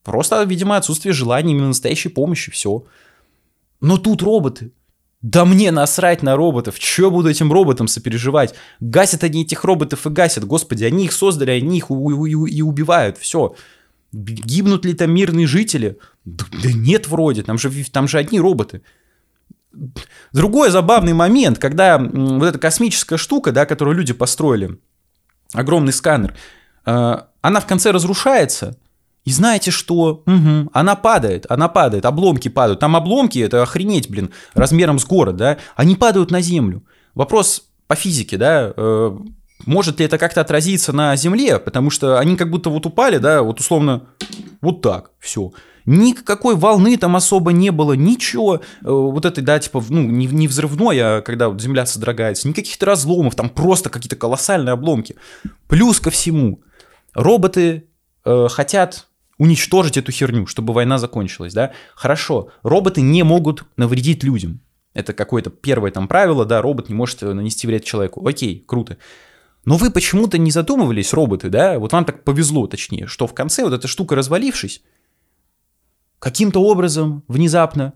Просто, 0.04 0.42
видимо, 0.44 0.76
отсутствие 0.76 1.14
желания 1.14 1.52
именно 1.52 1.68
настоящей 1.68 2.10
помощи, 2.10 2.52
все. 2.52 2.84
Но 3.80 3.96
тут 3.96 4.22
роботы. 4.22 4.72
Да 5.22 5.46
мне 5.46 5.70
насрать 5.70 6.22
на 6.22 6.36
роботов. 6.36 6.78
Че 6.78 7.10
буду 7.10 7.30
этим 7.30 7.50
роботам 7.50 7.88
сопереживать? 7.88 8.54
Гасят 8.80 9.24
они 9.24 9.42
этих 9.42 9.64
роботов 9.64 10.06
и 10.06 10.10
гасят. 10.10 10.44
Господи, 10.44 10.84
они 10.84 11.06
их 11.06 11.12
создали, 11.12 11.52
они 11.52 11.78
их 11.78 11.90
и 11.90 12.62
убивают. 12.62 13.16
Все. 13.16 13.56
Гибнут 14.12 14.84
ли 14.84 14.92
там 14.92 15.12
мирные 15.12 15.46
жители? 15.46 15.98
Да, 16.26 16.44
да 16.62 16.70
нет 16.72 17.08
вроде, 17.08 17.42
там 17.42 17.56
же, 17.56 17.70
там 17.90 18.06
же 18.06 18.18
одни 18.18 18.38
роботы. 18.38 18.82
Другой 20.32 20.70
забавный 20.70 21.14
момент, 21.14 21.58
когда 21.58 21.98
вот 21.98 22.46
эта 22.46 22.58
космическая 22.58 23.16
штука, 23.16 23.50
да, 23.50 23.64
которую 23.64 23.96
люди 23.96 24.12
построили, 24.12 24.78
огромный 25.52 25.92
сканер, 25.92 26.36
э, 26.86 27.16
она 27.40 27.60
в 27.60 27.66
конце 27.66 27.90
разрушается, 27.90 28.78
и 29.24 29.30
знаете 29.30 29.70
что? 29.70 30.22
Угу. 30.26 30.70
Она 30.72 30.96
падает, 30.96 31.46
она 31.48 31.68
падает, 31.68 32.04
обломки 32.04 32.48
падают. 32.48 32.80
Там 32.80 32.94
обломки, 32.94 33.38
это 33.38 33.62
охренеть, 33.62 34.10
блин, 34.10 34.30
размером 34.54 34.98
с 34.98 35.04
город, 35.06 35.36
да? 35.36 35.58
Они 35.76 35.96
падают 35.96 36.30
на 36.30 36.40
землю. 36.40 36.84
Вопрос 37.14 37.68
по 37.86 37.94
физике, 37.94 38.36
да, 38.36 38.72
э, 38.76 39.18
может 39.66 39.98
ли 39.98 40.06
это 40.06 40.18
как-то 40.18 40.40
отразиться 40.40 40.92
на 40.92 41.16
Земле, 41.16 41.58
потому 41.58 41.90
что 41.90 42.18
они 42.18 42.36
как 42.36 42.50
будто 42.50 42.70
вот 42.70 42.86
упали, 42.86 43.18
да, 43.18 43.42
вот 43.42 43.60
условно 43.60 44.08
вот 44.60 44.82
так, 44.82 45.10
все. 45.18 45.52
Никакой 45.86 46.54
волны 46.56 46.96
там 46.96 47.14
особо 47.14 47.52
не 47.52 47.70
было, 47.70 47.92
ничего, 47.92 48.56
э, 48.56 48.60
вот 48.82 49.24
этой, 49.24 49.42
да, 49.42 49.58
типа, 49.58 49.84
ну, 49.88 50.02
не, 50.02 50.26
не 50.26 50.48
взрывной, 50.48 50.98
а 51.00 51.20
когда 51.20 51.48
вот 51.48 51.60
Земля 51.60 51.84
содрогается, 51.86 52.48
никаких-то 52.48 52.86
разломов, 52.86 53.34
там 53.34 53.50
просто 53.50 53.90
какие-то 53.90 54.16
колоссальные 54.16 54.72
обломки. 54.72 55.16
Плюс 55.68 56.00
ко 56.00 56.10
всему, 56.10 56.62
роботы 57.12 57.84
э, 58.24 58.48
хотят 58.50 59.08
уничтожить 59.44 59.98
эту 59.98 60.10
херню, 60.10 60.46
чтобы 60.46 60.72
война 60.72 60.98
закончилась, 60.98 61.52
да? 61.52 61.72
Хорошо, 61.94 62.48
роботы 62.62 63.02
не 63.02 63.22
могут 63.22 63.64
навредить 63.76 64.24
людям. 64.24 64.60
Это 64.94 65.12
какое-то 65.12 65.50
первое 65.50 65.90
там 65.90 66.08
правило, 66.08 66.46
да, 66.46 66.62
робот 66.62 66.88
не 66.88 66.94
может 66.94 67.20
нанести 67.20 67.66
вред 67.66 67.84
человеку. 67.84 68.26
Окей, 68.26 68.64
круто. 68.66 68.96
Но 69.66 69.76
вы 69.76 69.90
почему-то 69.90 70.38
не 70.38 70.50
задумывались, 70.50 71.12
роботы, 71.12 71.50
да? 71.50 71.78
Вот 71.78 71.92
вам 71.92 72.04
так 72.04 72.24
повезло, 72.24 72.66
точнее, 72.66 73.06
что 73.06 73.26
в 73.26 73.34
конце 73.34 73.64
вот 73.64 73.72
эта 73.72 73.86
штука 73.86 74.14
развалившись, 74.14 74.82
каким-то 76.18 76.62
образом 76.62 77.22
внезапно 77.28 77.92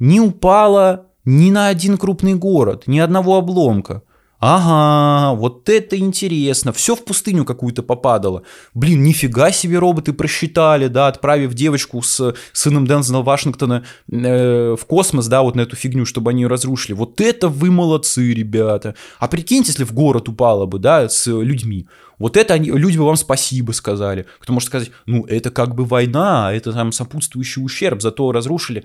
не 0.00 0.20
упала 0.20 1.06
ни 1.24 1.50
на 1.50 1.68
один 1.68 1.96
крупный 1.96 2.34
город, 2.34 2.84
ни 2.86 2.98
одного 2.98 3.36
обломка. 3.36 4.02
Ага, 4.40 5.34
вот 5.34 5.68
это 5.68 5.98
интересно. 5.98 6.72
Все 6.72 6.94
в 6.94 7.04
пустыню 7.04 7.44
какую-то 7.44 7.82
попадало. 7.82 8.44
Блин, 8.72 9.02
нифига 9.02 9.50
себе 9.50 9.78
роботы 9.78 10.12
просчитали, 10.12 10.86
да, 10.86 11.08
отправив 11.08 11.54
девочку 11.54 12.02
с 12.02 12.34
сыном 12.52 12.86
Дензела 12.86 13.22
Вашингтона 13.22 13.84
э, 14.10 14.76
в 14.78 14.86
космос, 14.86 15.26
да, 15.26 15.42
вот 15.42 15.56
на 15.56 15.62
эту 15.62 15.74
фигню, 15.74 16.04
чтобы 16.04 16.30
они 16.30 16.42
ее 16.42 16.48
разрушили. 16.48 16.92
Вот 16.92 17.20
это 17.20 17.48
вы 17.48 17.72
молодцы, 17.72 18.32
ребята. 18.32 18.94
А 19.18 19.26
прикиньте, 19.26 19.72
если 19.72 19.82
в 19.82 19.92
город 19.92 20.28
упало 20.28 20.66
бы, 20.66 20.78
да, 20.78 21.08
с 21.08 21.26
людьми. 21.26 21.88
Вот 22.20 22.36
это 22.36 22.54
они, 22.54 22.70
люди 22.70 22.96
бы 22.96 23.06
вам 23.06 23.16
спасибо 23.16 23.72
сказали. 23.72 24.26
Кто 24.38 24.52
может 24.52 24.68
сказать, 24.68 24.92
ну, 25.06 25.24
это 25.26 25.50
как 25.50 25.74
бы 25.74 25.84
война, 25.84 26.52
это 26.52 26.72
там 26.72 26.92
сопутствующий 26.92 27.64
ущерб, 27.64 28.02
зато 28.02 28.30
разрушили. 28.30 28.84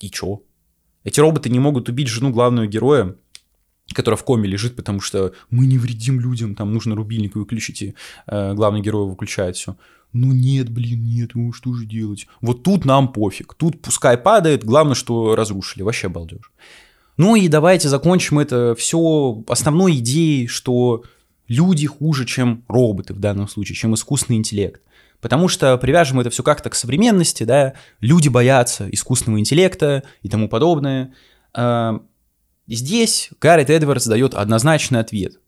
И 0.00 0.10
чё? 0.10 0.40
Эти 1.04 1.20
роботы 1.20 1.50
не 1.50 1.58
могут 1.58 1.90
убить 1.90 2.08
жену 2.08 2.30
главного 2.30 2.66
героя, 2.66 3.16
которая 3.92 4.16
в 4.16 4.24
коме 4.24 4.48
лежит, 4.48 4.76
потому 4.76 5.00
что 5.00 5.32
мы 5.50 5.66
не 5.66 5.78
вредим 5.78 6.20
людям, 6.20 6.54
там 6.54 6.72
нужно 6.72 6.94
рубильник 6.94 7.34
выключить, 7.34 7.82
и 7.82 7.94
э, 8.26 8.54
главный 8.54 8.80
герой 8.80 9.08
выключает 9.08 9.56
все. 9.56 9.76
Ну 10.12 10.32
нет, 10.32 10.68
блин, 10.68 11.04
нет, 11.04 11.30
ну 11.34 11.52
что 11.52 11.72
же 11.74 11.86
делать? 11.86 12.26
Вот 12.40 12.62
тут 12.62 12.84
нам 12.84 13.12
пофиг, 13.12 13.54
тут 13.54 13.80
пускай 13.80 14.18
падает, 14.18 14.64
главное, 14.64 14.94
что 14.94 15.34
разрушили, 15.34 15.82
вообще 15.82 16.08
балдеж. 16.08 16.52
Ну 17.16 17.36
и 17.36 17.48
давайте 17.48 17.88
закончим 17.88 18.38
это 18.38 18.74
все 18.76 19.42
основной 19.48 19.96
идеей, 19.96 20.46
что 20.48 21.04
люди 21.48 21.86
хуже, 21.86 22.24
чем 22.24 22.64
роботы 22.68 23.14
в 23.14 23.20
данном 23.20 23.48
случае, 23.48 23.76
чем 23.76 23.94
искусственный 23.94 24.38
интеллект. 24.38 24.82
Потому 25.20 25.48
что 25.48 25.76
привяжем 25.78 26.20
это 26.20 26.30
все 26.30 26.42
как-то 26.42 26.68
к 26.68 26.74
современности, 26.74 27.44
да, 27.44 27.74
люди 28.00 28.28
боятся 28.28 28.88
искусственного 28.90 29.40
интеллекта 29.40 30.02
и 30.22 30.28
тому 30.28 30.48
подобное. 30.48 31.14
Здесь 32.68 33.30
Гаррет 33.40 33.70
Эдвардс 33.70 34.06
дает 34.06 34.34
однозначный 34.34 35.00
ответ. 35.00 35.38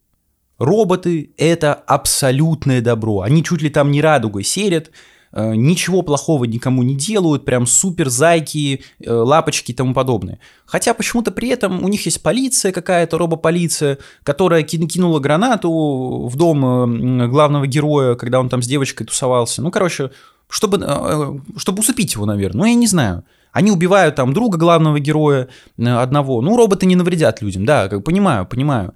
Роботы— 0.58 1.32
это 1.36 1.74
абсолютное 1.74 2.80
добро. 2.80 3.20
Они 3.20 3.42
чуть 3.42 3.62
ли 3.62 3.70
там 3.70 3.90
не 3.90 4.00
радугой 4.00 4.44
серят, 4.44 4.90
э, 5.32 5.54
ничего 5.56 6.02
плохого 6.02 6.44
никому 6.44 6.82
не 6.82 6.94
делают, 6.94 7.44
прям 7.44 7.66
супер 7.66 8.08
зайки, 8.08 8.82
э, 9.00 9.10
лапочки 9.10 9.72
и 9.72 9.74
тому 9.74 9.94
подобное. 9.94 10.38
Хотя 10.64 10.94
почему-то 10.94 11.32
при 11.32 11.48
этом 11.48 11.82
у 11.82 11.88
них 11.88 12.04
есть 12.06 12.22
полиция 12.22 12.70
какая-то, 12.70 13.18
робополиция, 13.18 13.98
которая 14.22 14.62
кинула 14.62 15.18
гранату 15.18 16.28
в 16.28 16.36
дом 16.36 16.64
э, 16.64 17.26
главного 17.28 17.66
героя, 17.66 18.14
когда 18.14 18.38
он 18.38 18.48
там 18.48 18.62
с 18.62 18.66
девочкой 18.66 19.06
тусовался. 19.06 19.60
Ну, 19.60 19.72
короче, 19.72 20.10
чтобы, 20.48 20.78
чтобы 21.56 21.80
усыпить 21.80 22.14
его, 22.14 22.26
наверное. 22.26 22.58
Ну, 22.58 22.64
я 22.66 22.74
не 22.74 22.86
знаю. 22.86 23.24
Они 23.54 23.70
убивают 23.70 24.16
там 24.16 24.34
друга 24.34 24.58
главного 24.58 24.98
героя 24.98 25.48
э, 25.78 25.88
одного. 25.88 26.42
Ну, 26.42 26.56
роботы 26.56 26.86
не 26.86 26.96
навредят 26.96 27.40
людям, 27.40 27.64
да, 27.64 27.88
как 27.88 28.02
понимаю, 28.02 28.46
понимаю. 28.46 28.94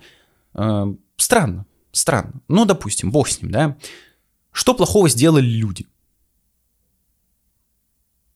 Э, 0.53 0.87
странно, 1.17 1.65
странно. 1.93 2.43
Ну, 2.49 2.65
допустим, 2.65 3.13
бог 3.13 3.29
с 3.29 3.41
ним, 3.41 3.53
да. 3.53 3.77
Что 4.51 4.75
плохого 4.75 5.09
сделали 5.09 5.47
люди? 5.47 5.87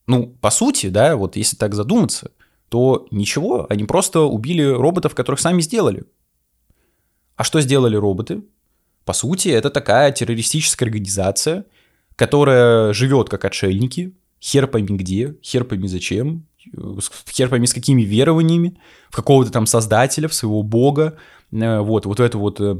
Ну, 0.07 0.27
по 0.39 0.49
сути, 0.49 0.87
да, 0.87 1.17
вот 1.17 1.35
если 1.35 1.57
так 1.57 1.75
задуматься, 1.75 2.31
то 2.69 3.05
ничего, 3.11 3.67
они 3.69 3.83
просто 3.83 4.21
убили 4.21 4.63
роботов, 4.63 5.15
которых 5.15 5.41
сами 5.41 5.59
сделали. 5.59 6.05
А 7.35 7.43
что 7.43 7.59
сделали 7.59 7.97
роботы? 7.97 8.43
По 9.03 9.11
сути, 9.11 9.49
это 9.49 9.69
такая 9.69 10.13
террористическая 10.13 10.87
организация, 10.87 11.65
которая 12.15 12.93
живет 12.93 13.27
как 13.27 13.43
отшельники, 13.43 14.13
хер 14.43 14.67
пойми 14.67 14.97
где, 14.97 15.35
хер 15.41 15.63
пойми 15.63 15.87
зачем, 15.87 16.45
хер 17.29 17.49
пойми 17.49 17.65
с 17.65 17.73
какими 17.73 18.01
верованиями, 18.01 18.77
в 19.09 19.15
какого-то 19.15 19.51
там 19.51 19.65
создателя, 19.65 20.27
в 20.27 20.33
своего 20.33 20.63
бога, 20.63 21.17
э, 21.51 21.79
вот, 21.79 22.05
вот 22.05 22.19
эту 22.19 22.39
вот 22.39 22.59
э, 22.59 22.73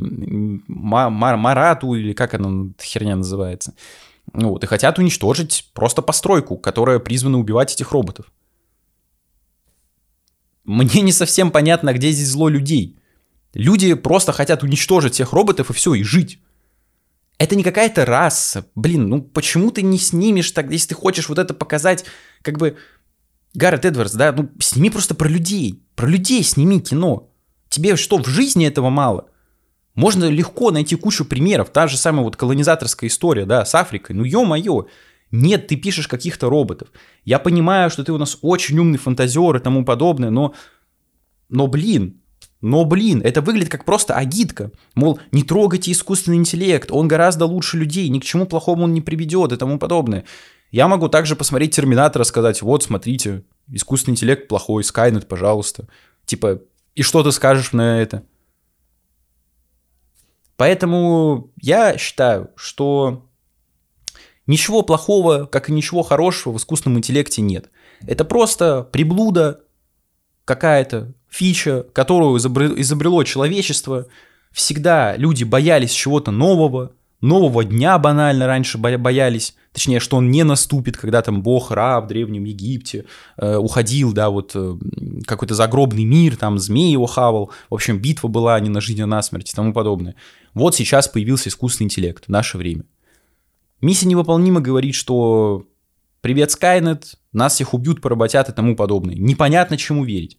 марату, 0.68 1.94
или 1.94 2.14
как 2.14 2.34
она 2.34 2.74
херня 2.82 3.16
называется, 3.16 3.74
вот, 4.34 4.64
и 4.64 4.68
хотят 4.68 5.00
уничтожить 5.00 5.72
просто 5.74 6.02
постройку, 6.02 6.58
которая 6.58 7.00
призвана 7.00 7.40
убивать 7.40 7.74
этих 7.74 7.92
роботов. 7.92 8.32
Мне 10.66 11.02
не 11.02 11.12
совсем 11.12 11.52
понятно, 11.52 11.94
где 11.94 12.12
здесь 12.12 12.30
зло 12.30 12.50
людей. 12.50 12.98
Люди 13.54 13.94
просто 13.94 14.32
хотят 14.32 14.64
уничтожить 14.64 15.14
всех 15.14 15.32
роботов 15.34 15.70
и 15.70 15.74
все, 15.74 15.94
и 15.94 16.04
жить. 16.04 16.40
Это 17.38 17.56
не 17.56 17.64
какая-то 17.64 18.06
раса. 18.06 18.66
Блин, 18.76 19.10
ну 19.10 19.22
почему 19.22 19.72
ты 19.72 19.82
не 19.82 19.98
снимешь 19.98 20.52
так, 20.52 20.72
если 20.72 20.90
ты 20.90 20.96
хочешь 20.96 21.30
вот 21.30 21.40
это 21.40 21.54
показать, 21.54 22.06
как 22.42 22.58
бы... 22.58 22.78
Гаррет 23.56 23.86
Эдвардс, 23.86 24.14
да, 24.14 24.32
ну 24.32 24.50
сними 24.60 24.90
просто 24.90 25.14
про 25.14 25.28
людей. 25.28 25.84
Про 25.96 26.08
людей 26.08 26.44
сними 26.44 26.80
кино. 26.80 27.30
Тебе 27.70 27.96
что, 27.98 28.18
в 28.18 28.28
жизни 28.28 28.66
этого 28.66 28.90
мало? 28.90 29.30
Можно 29.96 30.26
легко 30.26 30.72
найти 30.72 30.96
кучу 30.96 31.24
примеров. 31.24 31.70
Та 31.70 31.88
же 31.88 31.98
самая 31.98 32.24
вот 32.24 32.36
колонизаторская 32.36 33.10
история, 33.10 33.46
да, 33.46 33.64
с 33.64 33.76
Африкой. 33.76 34.16
Ну, 34.16 34.24
ё-моё. 34.24 34.88
Нет, 35.30 35.68
ты 35.68 35.76
пишешь 35.76 36.08
каких-то 36.08 36.50
роботов. 36.50 36.90
Я 37.26 37.40
понимаю, 37.40 37.90
что 37.90 38.04
ты 38.04 38.12
у 38.12 38.18
нас 38.18 38.38
очень 38.42 38.80
умный 38.80 38.98
фантазер 38.98 39.56
и 39.56 39.60
тому 39.60 39.86
подобное, 39.86 40.30
но... 40.30 40.54
Но, 41.50 41.68
блин, 41.68 42.22
но, 42.64 42.86
блин, 42.86 43.22
это 43.22 43.42
выглядит 43.42 43.70
как 43.70 43.84
просто 43.84 44.16
агитка. 44.16 44.72
Мол, 44.96 45.20
не 45.34 45.44
трогайте 45.44 45.92
искусственный 45.92 46.38
интеллект, 46.38 46.92
он 46.92 47.10
гораздо 47.10 47.46
лучше 47.46 47.78
людей, 47.78 48.08
ни 48.08 48.20
к 48.20 48.24
чему 48.24 48.46
плохому 48.46 48.86
он 48.86 48.94
не 48.94 49.02
приведет 49.02 49.52
и 49.52 49.58
тому 49.58 49.78
подобное. 49.78 50.24
Я 50.72 50.88
могу 50.88 51.10
также 51.10 51.36
посмотреть 51.36 51.76
Терминатора, 51.76 52.24
сказать, 52.24 52.62
вот, 52.62 52.82
смотрите, 52.82 53.44
искусственный 53.68 54.14
интеллект 54.14 54.48
плохой, 54.48 54.86
Скайнет, 54.86 55.28
пожалуйста. 55.28 55.90
Типа, 56.26 56.62
и 56.96 57.02
что 57.02 57.22
ты 57.22 57.34
скажешь 57.34 57.74
на 57.74 58.02
это? 58.02 58.24
Поэтому 60.56 61.52
я 61.62 61.98
считаю, 61.98 62.50
что 62.56 63.28
ничего 64.48 64.84
плохого, 64.84 65.48
как 65.48 65.68
и 65.70 65.74
ничего 65.74 66.02
хорошего 66.02 66.54
в 66.54 66.58
искусственном 66.58 67.00
интеллекте 67.00 67.42
нет. 67.42 67.70
Это 68.08 68.24
просто 68.24 68.84
приблуда 68.84 69.64
какая-то, 70.46 71.14
фича, 71.34 71.86
которую 71.94 72.38
изобрело 72.38 73.24
человечество. 73.24 74.06
Всегда 74.52 75.18
люди 75.18 75.44
боялись 75.44 75.92
чего-то 75.92 76.30
нового, 76.30 76.92
нового 77.22 77.64
дня 77.64 77.98
банально 77.98 78.46
раньше 78.46 78.78
боялись, 78.78 79.56
точнее, 79.72 80.00
что 80.00 80.18
он 80.18 80.30
не 80.30 80.44
наступит, 80.44 80.96
когда 80.96 81.24
там 81.24 81.42
бог 81.42 81.72
Ра 81.72 82.00
в 82.02 82.08
Древнем 82.08 82.44
Египте 82.44 83.06
э, 83.38 83.56
уходил, 83.56 84.14
да, 84.14 84.30
вот 84.30 84.52
э, 84.54 84.78
какой-то 85.26 85.56
загробный 85.56 86.04
мир, 86.04 86.36
там 86.36 86.60
змей 86.60 86.92
его 86.92 87.08
хавал, 87.08 87.52
в 87.72 87.74
общем, 87.74 87.98
битва 87.98 88.28
была 88.28 88.60
не 88.60 88.70
на 88.70 88.80
жизнь, 88.80 89.02
а 89.02 89.08
на 89.08 89.24
смерть 89.24 89.52
и 89.52 89.56
тому 89.56 89.74
подобное. 89.74 90.14
Вот 90.54 90.76
сейчас 90.76 91.08
появился 91.08 91.50
искусственный 91.50 91.86
интеллект 91.86 92.26
наше 92.28 92.60
время. 92.60 92.84
Миссия 93.82 94.06
невыполнима 94.06 94.62
говорит, 94.62 94.94
что 94.94 95.66
привет, 96.22 96.52
Скайнет, 96.52 97.16
нас 97.32 97.56
всех 97.56 97.74
убьют, 97.74 98.02
поработят 98.02 98.50
и 98.50 98.52
тому 98.52 98.76
подобное. 98.76 99.16
Непонятно, 99.16 99.78
чему 99.78 100.06
верить. 100.06 100.38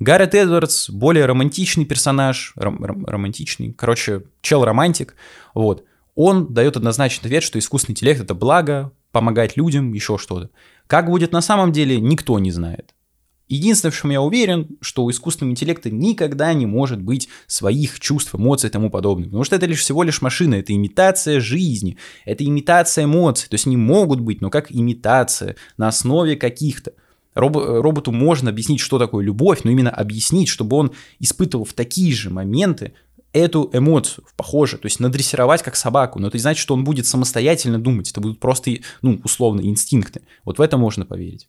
Гаррет 0.00 0.34
Эдвардс 0.34 0.88
более 0.88 1.26
романтичный 1.26 1.84
персонаж, 1.84 2.54
ром- 2.56 2.82
ром- 2.82 3.04
романтичный, 3.06 3.72
короче, 3.72 4.24
чел-романтик, 4.40 5.14
вот. 5.54 5.84
Он 6.14 6.52
дает 6.52 6.76
однозначный 6.76 7.26
ответ, 7.26 7.42
что 7.42 7.58
искусственный 7.58 7.92
интеллект— 7.92 8.20
это 8.22 8.34
благо, 8.34 8.92
помогать 9.12 9.56
людям, 9.56 9.92
еще 9.92 10.18
что-то. 10.18 10.50
Как 10.86 11.06
будет 11.06 11.32
на 11.32 11.40
самом 11.40 11.70
деле, 11.70 12.00
никто 12.00 12.38
не 12.38 12.50
знает. 12.50 12.94
Единственное, 13.48 13.90
в 13.90 14.00
чем 14.00 14.10
я 14.10 14.22
уверен, 14.22 14.78
что 14.80 15.04
у 15.04 15.10
искусственного 15.10 15.52
интеллекта 15.52 15.90
никогда 15.90 16.52
не 16.54 16.66
может 16.66 17.02
быть 17.02 17.28
своих 17.46 17.98
чувств, 17.98 18.34
эмоций 18.34 18.68
и 18.68 18.72
тому 18.72 18.90
подобное. 18.90 19.26
Потому 19.26 19.44
что 19.44 19.56
это 19.56 19.66
лишь 19.66 19.80
всего 19.80 20.04
лишь 20.04 20.22
машина, 20.22 20.54
это 20.54 20.72
имитация 20.72 21.40
жизни, 21.40 21.96
это 22.24 22.44
имитация 22.44 23.04
эмоций. 23.04 23.48
То 23.48 23.54
есть 23.54 23.66
они 23.66 23.76
могут 23.76 24.20
быть, 24.20 24.40
но 24.40 24.50
как 24.50 24.70
имитация 24.70 25.56
на 25.76 25.88
основе 25.88 26.36
каких-то. 26.36 26.92
Роб, 27.34 27.56
роботу 27.56 28.12
можно 28.12 28.50
объяснить, 28.50 28.80
что 28.80 28.98
такое 28.98 29.24
любовь, 29.24 29.60
но 29.64 29.70
именно 29.70 29.90
объяснить, 29.90 30.48
чтобы 30.48 30.76
он 30.76 30.92
испытывал 31.20 31.64
в 31.64 31.72
такие 31.72 32.12
же 32.14 32.30
моменты 32.30 32.94
эту 33.32 33.70
эмоцию, 33.72 34.24
похоже, 34.36 34.76
то 34.76 34.86
есть 34.86 34.98
надрессировать 34.98 35.62
как 35.62 35.76
собаку, 35.76 36.18
но 36.18 36.28
это 36.28 36.36
не 36.36 36.40
значит, 36.40 36.60
что 36.60 36.74
он 36.74 36.84
будет 36.84 37.06
самостоятельно 37.06 37.78
думать, 37.78 38.10
это 38.10 38.20
будут 38.20 38.40
просто, 38.40 38.72
ну, 39.02 39.20
условно, 39.22 39.60
инстинкты. 39.60 40.22
Вот 40.44 40.58
в 40.58 40.60
это 40.60 40.76
можно 40.76 41.06
поверить. 41.06 41.48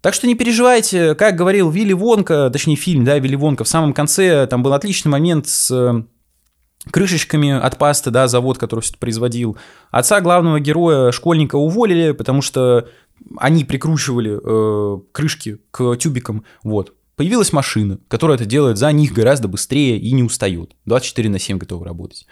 Так 0.00 0.14
что 0.14 0.26
не 0.26 0.34
переживайте, 0.34 1.14
как 1.14 1.36
говорил 1.36 1.70
Вилли 1.70 1.92
Вонка, 1.92 2.50
точнее 2.50 2.76
фильм, 2.76 3.04
да, 3.04 3.18
Вилли 3.18 3.34
Вонка, 3.34 3.64
в 3.64 3.68
самом 3.68 3.92
конце 3.92 4.46
там 4.46 4.62
был 4.62 4.72
отличный 4.72 5.10
момент 5.10 5.48
с 5.48 5.70
э, 5.70 6.04
крышечками 6.90 7.50
от 7.50 7.78
пасты, 7.78 8.10
да, 8.10 8.28
завод, 8.28 8.58
который 8.58 8.80
все 8.80 8.90
это 8.90 8.98
производил. 9.00 9.56
Отца 9.90 10.20
главного 10.20 10.60
героя, 10.60 11.10
школьника, 11.10 11.56
уволили, 11.56 12.12
потому 12.12 12.42
что 12.42 12.88
они 13.36 13.64
прикручивали 13.64 14.38
э, 14.42 15.00
крышки 15.12 15.58
к 15.70 15.96
тюбикам, 15.96 16.44
вот. 16.62 16.94
Появилась 17.16 17.52
машина, 17.52 17.98
которая 18.06 18.36
это 18.36 18.46
делает 18.46 18.78
за 18.78 18.92
них 18.92 19.12
гораздо 19.12 19.48
быстрее 19.48 19.98
и 19.98 20.12
не 20.12 20.22
устает. 20.22 20.76
24 20.84 21.28
на 21.28 21.40
7 21.40 21.58
готовы 21.58 21.84
работать. 21.84 22.28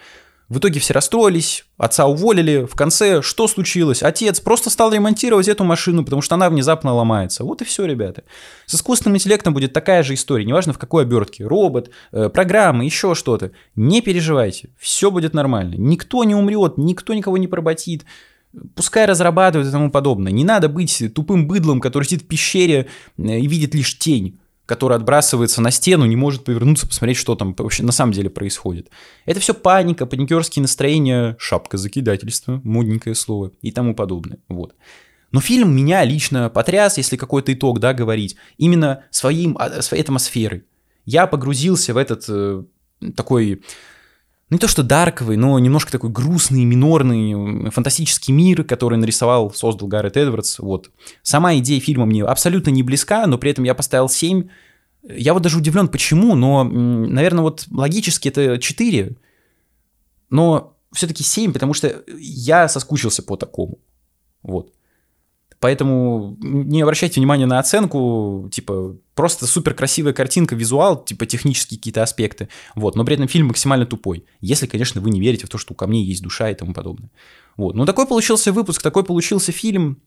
В 0.49 0.59
итоге 0.59 0.79
все 0.79 0.95
расстроились, 0.95 1.65
отца 1.77 2.07
уволили. 2.07 2.67
В 2.71 2.77
конце 2.77 3.21
что 3.21 3.49
случилось? 3.49 4.05
Отец 4.05 4.39
просто 4.39 4.71
стал 4.71 4.93
ремонтировать 4.93 5.49
эту 5.49 5.65
машину, 5.65 6.05
потому 6.05 6.23
что 6.23 6.37
она 6.37 6.49
внезапно 6.49 6.95
ломается. 6.95 7.43
Вот 7.43 7.63
и 7.63 7.65
все, 7.65 7.85
ребята. 7.85 8.23
С 8.67 8.77
искусственным 8.77 9.17
интеллектом 9.17 9.55
будет 9.55 9.73
такая 9.73 10.05
же 10.05 10.15
история, 10.15 10.45
неважно 10.45 10.73
в 10.73 10.79
какой 10.79 11.03
обертке. 11.03 11.45
Робот, 11.45 11.91
э, 12.13 12.29
программа, 12.29 12.85
еще 12.85 13.17
что-то. 13.17 13.51
Не 13.75 14.03
переживайте, 14.03 14.71
все 14.79 15.11
будет 15.11 15.35
нормально. 15.35 15.75
Никто 15.75 16.23
не 16.23 16.37
умрет, 16.37 16.79
никто 16.79 17.13
никого 17.13 17.39
не 17.39 17.49
проботит. 17.49 18.05
Пускай 18.75 19.07
разрабатывают 19.07 19.69
и 19.69 19.73
тому 19.73 19.91
подобное. 19.91 20.33
Не 20.33 20.45
надо 20.45 20.69
быть 20.69 21.03
тупым 21.15 21.47
быдлом, 21.47 21.81
который 21.81 22.05
сидит 22.05 22.23
в 22.23 22.27
пещере 22.27 22.87
э, 23.19 23.39
и 23.39 23.47
видит 23.47 23.75
лишь 23.75 23.99
тень 23.99 24.39
который 24.67 24.97
отбрасывается 24.97 25.63
на 25.63 25.71
стену, 25.71 26.05
не 26.05 26.17
может 26.17 26.45
повернуться, 26.45 26.87
посмотреть, 26.87 27.17
что 27.17 27.37
там 27.37 27.55
вообще 27.57 27.85
на 27.85 27.93
самом 27.93 28.13
деле 28.13 28.29
происходит. 28.29 28.91
Это 29.25 29.39
все 29.39 29.55
паника, 29.55 30.07
паникерские 30.07 30.63
настроения, 30.63 31.37
шапка 31.39 31.79
закидательства, 31.79 32.61
модненькое 32.65 33.15
слово 33.15 33.53
и 33.63 33.71
тому 33.71 33.95
подобное. 33.95 34.39
Вот. 34.49 34.75
Но 35.31 35.41
фильм 35.41 35.75
меня 35.75 36.05
лично 36.05 36.51
потряс, 36.51 36.99
если 36.99 37.17
какой-то 37.17 37.53
итог, 37.53 37.79
да, 37.79 37.95
говорить, 37.95 38.37
именно 38.59 39.05
своим, 39.11 39.57
а, 39.59 39.83
своей 39.83 40.03
атмосферой. 40.03 40.65
Я 41.05 41.29
погрузился 41.29 41.95
в 41.95 41.97
этот 41.97 42.25
э, 42.29 42.65
такой 43.15 43.63
не 44.49 44.59
то 44.59 44.69
что 44.69 44.85
дарковый, 44.85 45.37
но 45.37 45.59
немножко 45.59 45.91
такой 45.91 46.11
грустный, 46.11 46.65
минорный, 46.65 47.71
фантастический 47.71 48.33
мир, 48.33 48.63
который 48.63 48.97
нарисовал, 48.97 49.53
создал 49.53 49.89
Гаррет 49.89 50.17
Эдвардс. 50.17 50.61
Вот. 50.61 50.91
Сама 51.23 51.57
идея 51.57 51.81
фильма 51.81 52.07
мне 52.07 52.23
абсолютно 52.23 52.71
не 52.71 52.85
близка, 52.85 53.27
но 53.27 53.39
при 53.39 53.51
этом 53.51 53.65
я 53.65 53.75
поставил 53.75 54.09
7. 54.09 54.49
Я 55.03 55.35
вот 55.35 55.43
даже 55.43 55.59
удивлен, 55.59 55.89
почему, 55.89 56.37
но, 56.37 56.63
наверное, 56.63 57.43
вот 57.43 57.67
логически 57.71 58.29
это 58.29 58.59
4, 58.59 59.17
но 60.31 60.77
все-таки 60.93 61.25
7, 61.25 61.53
потому 61.53 61.75
что 61.75 62.03
я 62.17 62.69
соскучился 62.69 63.25
по 63.25 63.37
такому. 63.37 63.79
Вот. 64.43 64.73
Поэтому 65.61 66.37
не 66.41 66.83
обращайте 66.83 67.21
внимания 67.21 67.47
на 67.47 67.59
оценку, 67.59 68.49
типа, 68.53 68.97
просто 69.15 69.47
супер 69.47 69.75
красивая 69.75 70.13
картинка, 70.13 70.55
визуал, 70.55 71.03
типа, 71.03 71.25
технические 71.27 71.79
какие-то 71.79 72.03
аспекты, 72.03 72.49
вот, 72.75 72.95
но 72.95 73.05
при 73.05 73.15
этом 73.15 73.27
фильм 73.27 73.47
максимально 73.47 73.87
тупой, 73.87 74.27
если, 74.41 74.67
конечно, 74.67 75.01
вы 75.01 75.11
не 75.11 75.21
верите 75.21 75.47
в 75.47 75.49
то, 75.49 75.59
что 75.59 75.73
у 75.73 75.77
камней 75.77 76.05
есть 76.05 76.23
душа 76.23 76.51
и 76.51 76.55
тому 76.55 76.75
подобное. 76.75 77.11
Вот, 77.57 77.75
ну 77.75 77.87
такой 77.87 78.07
получился 78.07 78.53
выпуск, 78.53 78.83
такой 78.83 79.03
получился 79.03 79.51
фильм, 79.51 80.03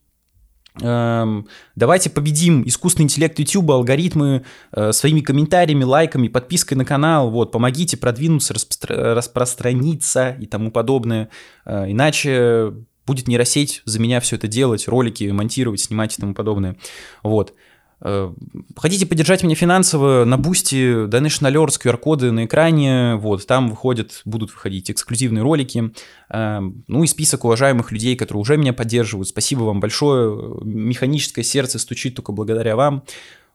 эм, 0.81 1.47
Давайте 1.75 2.11
победим 2.11 2.61
искусственный 2.67 3.05
интеллект 3.05 3.39
YouTube, 3.39 3.71
алгоритмы 3.71 4.45
э, 4.71 4.91
своими 4.91 5.21
комментариями, 5.21 5.83
лайками, 5.83 6.27
подпиской 6.27 6.77
на 6.77 6.85
канал. 6.85 7.31
Вот, 7.31 7.51
помогите 7.51 7.97
продвинуться, 7.97 8.53
распро- 8.53 9.13
распространиться 9.15 10.37
и 10.39 10.45
тому 10.45 10.69
подобное. 10.69 11.29
Э, 11.65 11.89
иначе 11.89 12.73
будет 13.09 13.27
нейросеть 13.27 13.81
за 13.85 13.99
меня 13.99 14.19
все 14.19 14.35
это 14.35 14.47
делать, 14.47 14.87
ролики 14.87 15.23
монтировать, 15.23 15.79
снимать 15.79 16.15
и 16.15 16.21
тому 16.21 16.35
подобное. 16.35 16.77
Вот. 17.23 17.55
Э, 18.01 18.31
хотите 18.77 19.07
поддержать 19.07 19.43
меня 19.43 19.55
финансово 19.55 20.23
на 20.25 20.37
бусте, 20.37 21.05
Donation 21.05 21.51
Alerts, 21.51 21.81
QR-коды 21.83 22.31
на 22.31 22.45
экране, 22.45 23.15
вот, 23.15 23.47
там 23.47 23.67
выходят, 23.67 24.21
будут 24.25 24.51
выходить 24.51 24.91
эксклюзивные 24.91 25.41
ролики, 25.41 25.91
э, 26.29 26.59
ну 26.87 27.03
и 27.03 27.07
список 27.07 27.45
уважаемых 27.45 27.91
людей, 27.91 28.15
которые 28.15 28.41
уже 28.41 28.57
меня 28.57 28.73
поддерживают, 28.73 29.27
спасибо 29.27 29.63
вам 29.63 29.79
большое, 29.79 30.59
механическое 30.63 31.43
сердце 31.43 31.79
стучит 31.79 32.15
только 32.15 32.31
благодаря 32.31 32.75
вам, 32.75 33.03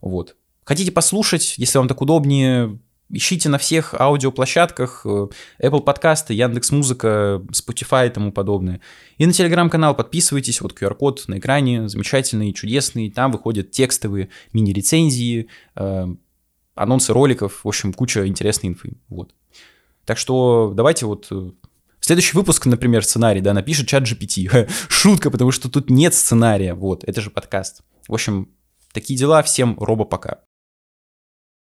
вот. 0.00 0.34
Хотите 0.64 0.90
послушать, 0.90 1.54
если 1.58 1.78
вам 1.78 1.88
так 1.88 2.00
удобнее, 2.00 2.78
Ищите 3.10 3.48
на 3.48 3.58
всех 3.58 3.94
аудиоплощадках, 3.94 5.02
э, 5.04 5.28
Apple 5.62 5.82
подкасты, 5.82 6.32
Яндекс 6.34 6.72
Музыка, 6.72 7.42
Spotify 7.52 8.06
и 8.06 8.10
тому 8.10 8.32
подобное. 8.32 8.80
И 9.18 9.26
на 9.26 9.32
телеграм-канал 9.32 9.94
подписывайтесь, 9.94 10.60
вот 10.60 10.72
QR-код 10.72 11.24
на 11.28 11.38
экране, 11.38 11.88
замечательный, 11.88 12.52
чудесный, 12.52 13.10
там 13.10 13.30
выходят 13.30 13.70
текстовые 13.70 14.30
мини-рецензии, 14.52 15.48
э, 15.76 16.06
анонсы 16.74 17.12
роликов, 17.12 17.64
в 17.64 17.68
общем, 17.68 17.92
куча 17.92 18.26
интересной 18.26 18.70
инфы, 18.70 18.94
вот. 19.08 19.34
Так 20.06 20.18
что 20.18 20.72
давайте 20.74 21.06
вот 21.06 21.28
э, 21.30 21.50
Следующий 22.00 22.36
выпуск, 22.36 22.66
например, 22.66 23.02
сценарий, 23.02 23.40
да, 23.40 23.54
напишет 23.54 23.88
чат 23.88 24.02
GPT. 24.02 24.68
Шутка, 24.90 25.30
потому 25.30 25.52
что 25.52 25.70
тут 25.70 25.88
нет 25.88 26.12
сценария, 26.12 26.74
вот, 26.74 27.02
это 27.04 27.22
же 27.22 27.30
подкаст. 27.30 27.80
В 28.08 28.12
общем, 28.12 28.50
такие 28.92 29.18
дела, 29.18 29.42
всем 29.42 29.78
робо 29.80 30.04
пока. 30.04 30.40